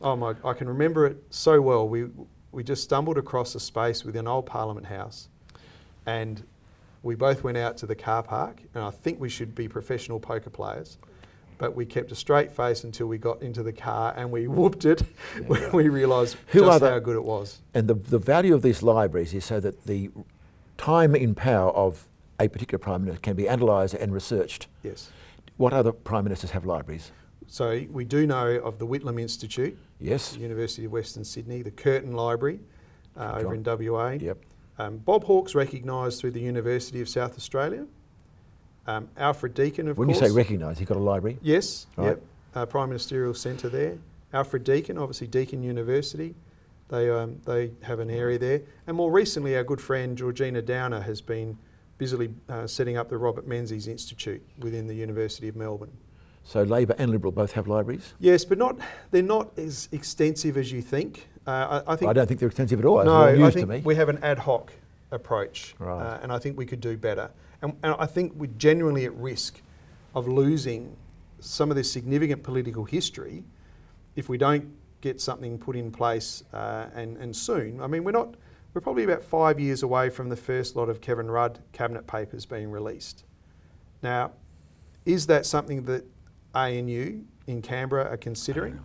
oh 0.01 0.15
my 0.15 0.35
I 0.45 0.53
can 0.53 0.67
remember 0.67 1.07
it 1.07 1.17
so 1.31 1.59
well. 1.59 1.89
We 1.89 2.09
we 2.51 2.63
just 2.63 2.83
stumbled 2.83 3.17
across 3.17 3.55
a 3.55 3.59
space 3.59 4.03
within 4.03 4.27
old 4.27 4.45
Parliament 4.45 4.85
House, 4.85 5.29
and 6.05 6.43
we 7.07 7.15
both 7.15 7.41
went 7.43 7.57
out 7.57 7.77
to 7.77 7.85
the 7.85 7.95
car 7.95 8.21
park. 8.21 8.61
And 8.75 8.83
I 8.83 8.91
think 8.91 9.19
we 9.19 9.29
should 9.29 9.55
be 9.55 9.69
professional 9.69 10.19
poker 10.19 10.49
players, 10.49 10.97
but 11.57 11.73
we 11.73 11.85
kept 11.85 12.11
a 12.11 12.15
straight 12.15 12.51
face 12.51 12.83
until 12.83 13.07
we 13.07 13.17
got 13.17 13.41
into 13.41 13.63
the 13.63 13.71
car 13.71 14.13
and 14.17 14.29
we 14.29 14.47
whooped 14.57 14.83
it 14.83 15.01
when 15.47 15.71
we 15.71 15.87
realised 15.87 16.35
Who 16.47 16.59
just 16.59 16.83
how 16.83 16.99
good 16.99 17.15
it 17.15 17.23
was. 17.23 17.61
And 17.73 17.87
the, 17.87 17.93
the 17.93 18.19
value 18.19 18.53
of 18.53 18.61
these 18.61 18.83
libraries 18.83 19.33
is 19.33 19.45
so 19.45 19.61
that 19.61 19.85
the 19.85 20.11
time 20.77 21.15
in 21.15 21.33
power 21.33 21.71
of 21.71 22.05
a 22.39 22.49
particular 22.49 22.77
Prime 22.77 23.05
Minister 23.05 23.21
can 23.21 23.35
be 23.35 23.47
analysed 23.47 23.93
and 23.93 24.13
researched. 24.13 24.67
Yes. 24.83 25.09
What 25.55 25.71
other 25.73 25.93
Prime 25.93 26.25
Ministers 26.25 26.51
have 26.51 26.65
libraries? 26.65 27.11
So 27.47 27.85
we 27.89 28.03
do 28.03 28.27
know 28.27 28.47
of 28.57 28.77
the 28.77 28.85
Whitlam 28.85 29.19
Institute, 29.19 29.77
Yes. 29.99 30.35
University 30.35 30.85
of 30.85 30.91
Western 30.91 31.23
Sydney, 31.23 31.61
the 31.61 31.71
Curtin 31.71 32.11
Library 32.11 32.59
uh, 33.15 33.39
over 33.39 33.55
in 33.55 33.63
WA. 33.63 34.09
Yep. 34.09 34.37
Um, 34.79 34.97
Bob 34.97 35.23
Hawke's 35.23 35.55
recognised 35.55 36.19
through 36.21 36.31
the 36.31 36.39
University 36.39 37.01
of 37.01 37.09
South 37.09 37.35
Australia. 37.37 37.85
Um, 38.85 39.09
Alfred 39.17 39.53
Deakin, 39.53 39.87
of 39.87 39.97
When 39.97 40.07
course. 40.07 40.17
When 40.21 40.25
you 40.25 40.29
say 40.31 40.35
recognised, 40.35 40.79
you've 40.79 40.89
got 40.89 40.97
a 40.97 41.01
library. 41.01 41.37
yes, 41.41 41.87
Right. 41.97 42.07
yep. 42.09 42.21
Uh, 42.55 42.65
Prime 42.65 42.89
Ministerial 42.89 43.33
Centre 43.33 43.69
there. 43.69 43.97
Alfred 44.33 44.63
Deakin, 44.63 44.97
obviously 44.97 45.27
Deakin 45.27 45.61
University. 45.63 46.35
They, 46.89 47.09
um, 47.09 47.41
they 47.45 47.71
have 47.83 47.99
an 47.99 48.09
area 48.09 48.39
there. 48.39 48.61
And 48.87 48.95
more 48.95 49.11
recently, 49.11 49.57
our 49.57 49.63
good 49.63 49.81
friend 49.81 50.17
Georgina 50.17 50.61
Downer 50.61 51.01
has 51.01 51.21
been 51.21 51.57
busily 51.97 52.33
uh, 52.47 52.65
setting 52.67 52.95
up 52.97 53.09
the 53.09 53.17
Robert 53.17 53.45
Menzies 53.47 53.87
Institute 53.87 54.41
within 54.59 54.87
the 54.87 54.93
University 54.93 55.47
of 55.49 55.55
Melbourne. 55.55 55.91
So 56.43 56.63
Labor 56.63 56.95
and 56.97 57.11
Liberal 57.11 57.33
both 57.33 57.51
have 57.53 57.67
libraries. 57.67 58.13
Yes, 58.19 58.45
but 58.45 58.57
not 58.57 58.77
they're 59.11 59.21
not 59.21 59.57
as 59.57 59.89
extensive 59.91 60.55
as 60.55 60.71
you 60.71 60.81
think. 60.81 61.27
Uh, 61.47 61.81
I, 61.87 61.93
I 61.93 61.95
think 61.95 62.09
I 62.09 62.13
don't 62.13 62.27
think 62.27 62.39
they're 62.41 62.49
extensive 62.49 62.79
at 62.79 62.85
all. 62.85 63.03
No, 63.03 63.23
I 63.23 63.35
think 63.51 63.67
to 63.67 63.73
me. 63.73 63.81
we 63.85 63.95
have 63.95 64.09
an 64.09 64.19
ad 64.21 64.37
hoc 64.37 64.73
approach, 65.11 65.73
Right. 65.79 66.01
uh, 66.01 66.19
and 66.21 66.31
I 66.31 66.39
think 66.39 66.57
we 66.57 66.65
could 66.65 66.81
do 66.81 66.97
better. 66.97 67.31
And, 67.61 67.73
and 67.83 67.95
I 67.97 68.05
think 68.05 68.33
we're 68.35 68.51
genuinely 68.57 69.05
at 69.05 69.15
risk 69.15 69.61
of 70.13 70.27
losing 70.27 70.95
some 71.39 71.69
of 71.71 71.77
this 71.77 71.89
significant 71.91 72.43
political 72.43 72.83
history 72.83 73.43
if 74.15 74.27
we 74.27 74.37
don't 74.37 74.73
get 75.01 75.21
something 75.21 75.57
put 75.57 75.75
in 75.75 75.91
place 75.91 76.43
uh, 76.53 76.87
and, 76.93 77.15
and 77.17 77.33
soon. 77.35 77.79
I 77.81 77.87
mean, 77.87 78.03
we're 78.03 78.11
not. 78.11 78.35
We're 78.73 78.81
probably 78.81 79.05
about 79.05 79.23
five 79.23 79.59
years 79.59 79.81
away 79.81 80.09
from 80.09 80.29
the 80.29 80.35
first 80.35 80.75
lot 80.75 80.89
of 80.89 81.01
Kevin 81.01 81.31
Rudd 81.31 81.59
cabinet 81.71 82.05
papers 82.05 82.45
being 82.45 82.69
released. 82.69 83.23
Now, 84.03 84.31
is 85.05 85.25
that 85.27 85.45
something 85.47 85.83
that 85.85 86.03
ANU 86.53 87.21
in 87.47 87.61
Canberra 87.61 88.05
are 88.11 88.17
considering? 88.17 88.79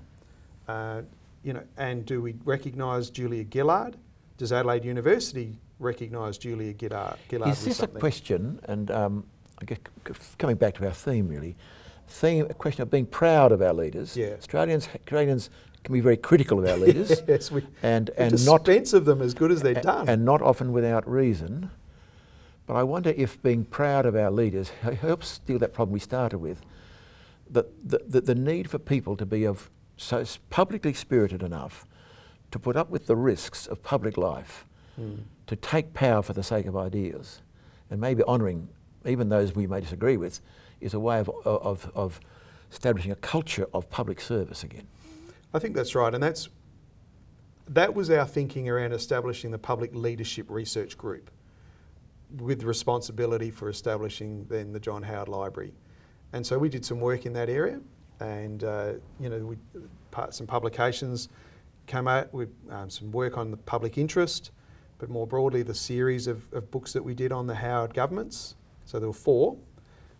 Uh, 0.68 1.02
you 1.42 1.52
know, 1.52 1.62
and 1.76 2.06
do 2.06 2.22
we 2.22 2.34
recognise 2.44 3.10
Julia 3.10 3.44
Gillard? 3.52 3.96
Does 4.36 4.52
Adelaide 4.52 4.84
University 4.84 5.58
recognise 5.78 6.38
Julia 6.38 6.74
Gillard? 6.78 7.16
Gillard 7.30 7.50
Is 7.50 7.64
this 7.64 7.82
a 7.82 7.86
question, 7.86 8.60
and 8.64 8.90
um, 8.90 9.24
I 9.60 9.64
guess 9.64 9.78
coming 10.38 10.56
back 10.56 10.74
to 10.74 10.86
our 10.86 10.92
theme 10.92 11.28
really, 11.28 11.56
theme, 12.08 12.46
a 12.48 12.54
question 12.54 12.82
of 12.82 12.90
being 12.90 13.06
proud 13.06 13.52
of 13.52 13.62
our 13.62 13.72
leaders. 13.72 14.16
Yeah. 14.16 14.34
Australians, 14.38 14.88
Canadians 15.06 15.50
can 15.84 15.92
be 15.92 16.00
very 16.00 16.16
critical 16.16 16.58
of 16.58 16.68
our 16.68 16.76
leaders 16.76 17.22
yes, 17.28 17.50
we, 17.50 17.66
and, 17.82 18.10
we 18.16 18.24
and 18.24 18.46
not 18.46 18.68
of 18.68 19.04
them 19.04 19.20
as 19.20 19.34
good 19.34 19.50
as 19.50 19.62
they're 19.62 19.74
done. 19.74 20.08
and 20.08 20.24
not 20.24 20.40
often 20.40 20.72
without 20.72 21.08
reason. 21.10 21.70
But 22.66 22.74
I 22.74 22.84
wonder 22.84 23.12
if 23.16 23.42
being 23.42 23.64
proud 23.64 24.06
of 24.06 24.14
our 24.14 24.30
leaders 24.30 24.70
helps 25.00 25.38
deal 25.40 25.54
with 25.54 25.62
that 25.62 25.72
problem 25.72 25.92
we 25.92 25.98
started 25.98 26.38
with. 26.38 26.62
The, 27.50 27.64
the, 27.84 28.20
the 28.20 28.34
need 28.34 28.70
for 28.70 28.78
people 28.78 29.16
to 29.16 29.26
be 29.26 29.44
of 29.44 29.68
so 30.02 30.24
publicly 30.50 30.92
spirited 30.92 31.42
enough 31.42 31.86
to 32.50 32.58
put 32.58 32.76
up 32.76 32.90
with 32.90 33.06
the 33.06 33.16
risks 33.16 33.66
of 33.66 33.82
public 33.82 34.16
life, 34.16 34.66
Hmm. 34.96 35.14
to 35.46 35.56
take 35.56 35.94
power 35.94 36.20
for 36.22 36.34
the 36.34 36.42
sake 36.42 36.66
of 36.66 36.76
ideas, 36.76 37.40
and 37.90 37.98
maybe 38.00 38.22
honouring 38.24 38.68
even 39.06 39.30
those 39.30 39.54
we 39.54 39.66
may 39.66 39.80
disagree 39.80 40.16
with, 40.18 40.40
is 40.80 40.92
a 40.92 41.00
way 41.00 41.18
of, 41.18 41.30
of, 41.44 41.90
of 41.94 42.20
establishing 42.70 43.10
a 43.10 43.16
culture 43.16 43.66
of 43.72 43.88
public 43.88 44.20
service 44.20 44.62
again. 44.62 44.86
I 45.54 45.58
think 45.58 45.74
that's 45.74 45.94
right, 45.94 46.12
and 46.14 46.22
that's 46.22 46.48
that 47.68 47.94
was 47.94 48.10
our 48.10 48.26
thinking 48.26 48.68
around 48.68 48.92
establishing 48.92 49.50
the 49.50 49.58
Public 49.58 49.94
Leadership 49.94 50.46
Research 50.50 50.98
Group, 50.98 51.30
with 52.38 52.64
responsibility 52.64 53.50
for 53.50 53.68
establishing 53.68 54.44
then 54.50 54.72
the 54.72 54.80
John 54.80 55.02
Howard 55.02 55.28
Library, 55.28 55.72
and 56.32 56.46
so 56.46 56.58
we 56.58 56.68
did 56.68 56.84
some 56.84 57.00
work 57.00 57.24
in 57.24 57.32
that 57.34 57.48
area, 57.48 57.80
and 58.22 58.62
uh, 58.64 58.92
you 59.18 59.28
know 59.28 59.38
we 59.40 59.56
some 60.30 60.46
publications 60.46 61.28
came 61.86 62.06
out 62.06 62.32
with 62.32 62.50
um, 62.70 62.88
some 62.88 63.10
work 63.10 63.36
on 63.36 63.50
the 63.50 63.56
public 63.56 63.98
interest, 63.98 64.52
but 64.98 65.10
more 65.10 65.26
broadly 65.26 65.62
the 65.62 65.74
series 65.74 66.26
of, 66.26 66.50
of 66.52 66.70
books 66.70 66.92
that 66.92 67.02
we 67.02 67.14
did 67.14 67.32
on 67.32 67.46
the 67.46 67.54
Howard 67.54 67.92
governments. 67.92 68.54
So 68.84 68.98
there 68.98 69.08
were 69.08 69.14
four. 69.14 69.56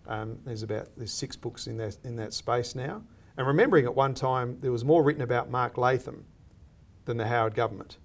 Um, 0.09 0.39
there's 0.45 0.63
about 0.63 0.89
there's 0.97 1.13
six 1.13 1.37
books 1.37 1.67
in 1.69 1.77
that 1.77 1.97
in 2.05 2.17
that 2.17 2.35
space 2.35 2.75
now. 2.75 3.03
And 3.37 3.47
remembering 3.47 3.85
at 3.85 3.95
one 3.95 4.15
time 4.15 4.59
there 4.61 4.73
was 4.73 4.85
more 4.85 5.03
written 5.03 5.23
about 5.23 5.51
Mark 5.51 5.79
Latham 5.79 6.25
than 7.05 7.17
the 7.17 7.27
Howard 7.27 7.55
government. 7.55 7.99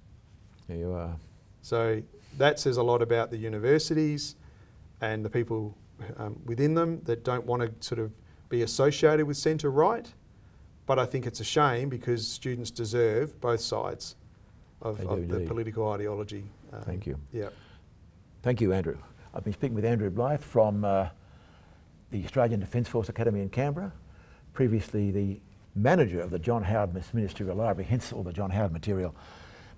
There 0.68 0.78
you 0.78 0.94
are. 0.94 1.16
So 1.62 2.02
that 2.38 2.60
says 2.60 2.78
a 2.78 2.84
lot 2.84 3.02
about 3.02 3.32
the 3.32 3.38
universities 3.38 4.36
and 5.02 5.26
the 5.26 5.30
people 5.30 5.76
um, 6.18 6.40
within 6.46 6.76
them 6.76 7.02
that 7.06 7.24
don't 7.24 7.46
want 7.46 7.62
to 7.64 7.86
sort 7.86 8.00
of 8.00 8.12
be 8.50 8.62
associated 8.62 9.26
with 9.26 9.38
centre 9.38 9.72
right. 9.72 10.08
But 10.86 11.00
I 11.00 11.06
think 11.06 11.26
it's 11.26 11.42
a 11.42 11.44
shame 11.44 11.90
because 11.90 12.26
students 12.26 12.72
deserve 12.72 13.40
both 13.42 13.60
sides 13.60 14.16
of, 14.82 15.00
of 15.02 15.28
the 15.28 15.42
political 15.42 15.92
ideology. 15.92 16.46
Um, 16.72 16.82
Thank 16.82 17.06
you. 17.06 17.20
Yeah. 17.34 17.50
Thank 18.42 18.62
you, 18.62 18.72
Andrew. 18.72 18.98
I've 19.34 19.44
been 19.44 19.54
speaking 19.54 19.76
with 19.76 19.86
Andrew 19.86 20.10
Blyth 20.10 20.42
from 20.42 20.86
uh, 20.86 21.10
the 22.12 22.24
Australian 22.24 22.60
Defence 22.60 22.88
Force 22.88 23.10
Academy 23.10 23.42
in 23.42 23.50
Canberra, 23.50 23.92
previously 24.54 25.12
the 25.12 25.40
manager 25.76 26.22
of 26.22 26.30
the 26.30 26.40
John 26.40 26.64
Howard 26.64 26.94
Ministerial 27.14 27.56
Library, 27.56 27.88
hence 27.90 28.14
all 28.14 28.24
the 28.24 28.34
John 28.34 28.50
Howard 28.50 28.72
material, 28.72 29.14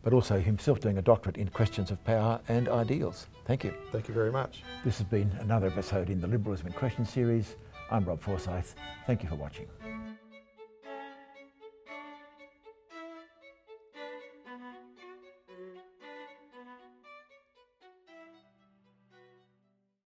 but 0.03 0.13
also 0.13 0.39
himself 0.39 0.79
doing 0.79 0.97
a 0.97 1.01
doctorate 1.01 1.37
in 1.37 1.47
questions 1.49 1.91
of 1.91 2.03
power 2.03 2.39
and 2.47 2.69
ideals. 2.69 3.27
Thank 3.45 3.63
you. 3.63 3.73
Thank 3.91 4.07
you 4.07 4.13
very 4.13 4.31
much. 4.31 4.63
This 4.85 4.97
has 4.99 5.07
been 5.07 5.31
another 5.39 5.67
episode 5.67 6.09
in 6.09 6.21
the 6.21 6.27
Liberalism 6.27 6.67
in 6.67 6.73
Question 6.73 7.05
series. 7.05 7.55
I'm 7.91 8.05
Rob 8.05 8.21
Forsyth. 8.21 8.75
Thank 9.07 9.23
you 9.23 9.29
for 9.29 9.35
watching. 9.35 9.67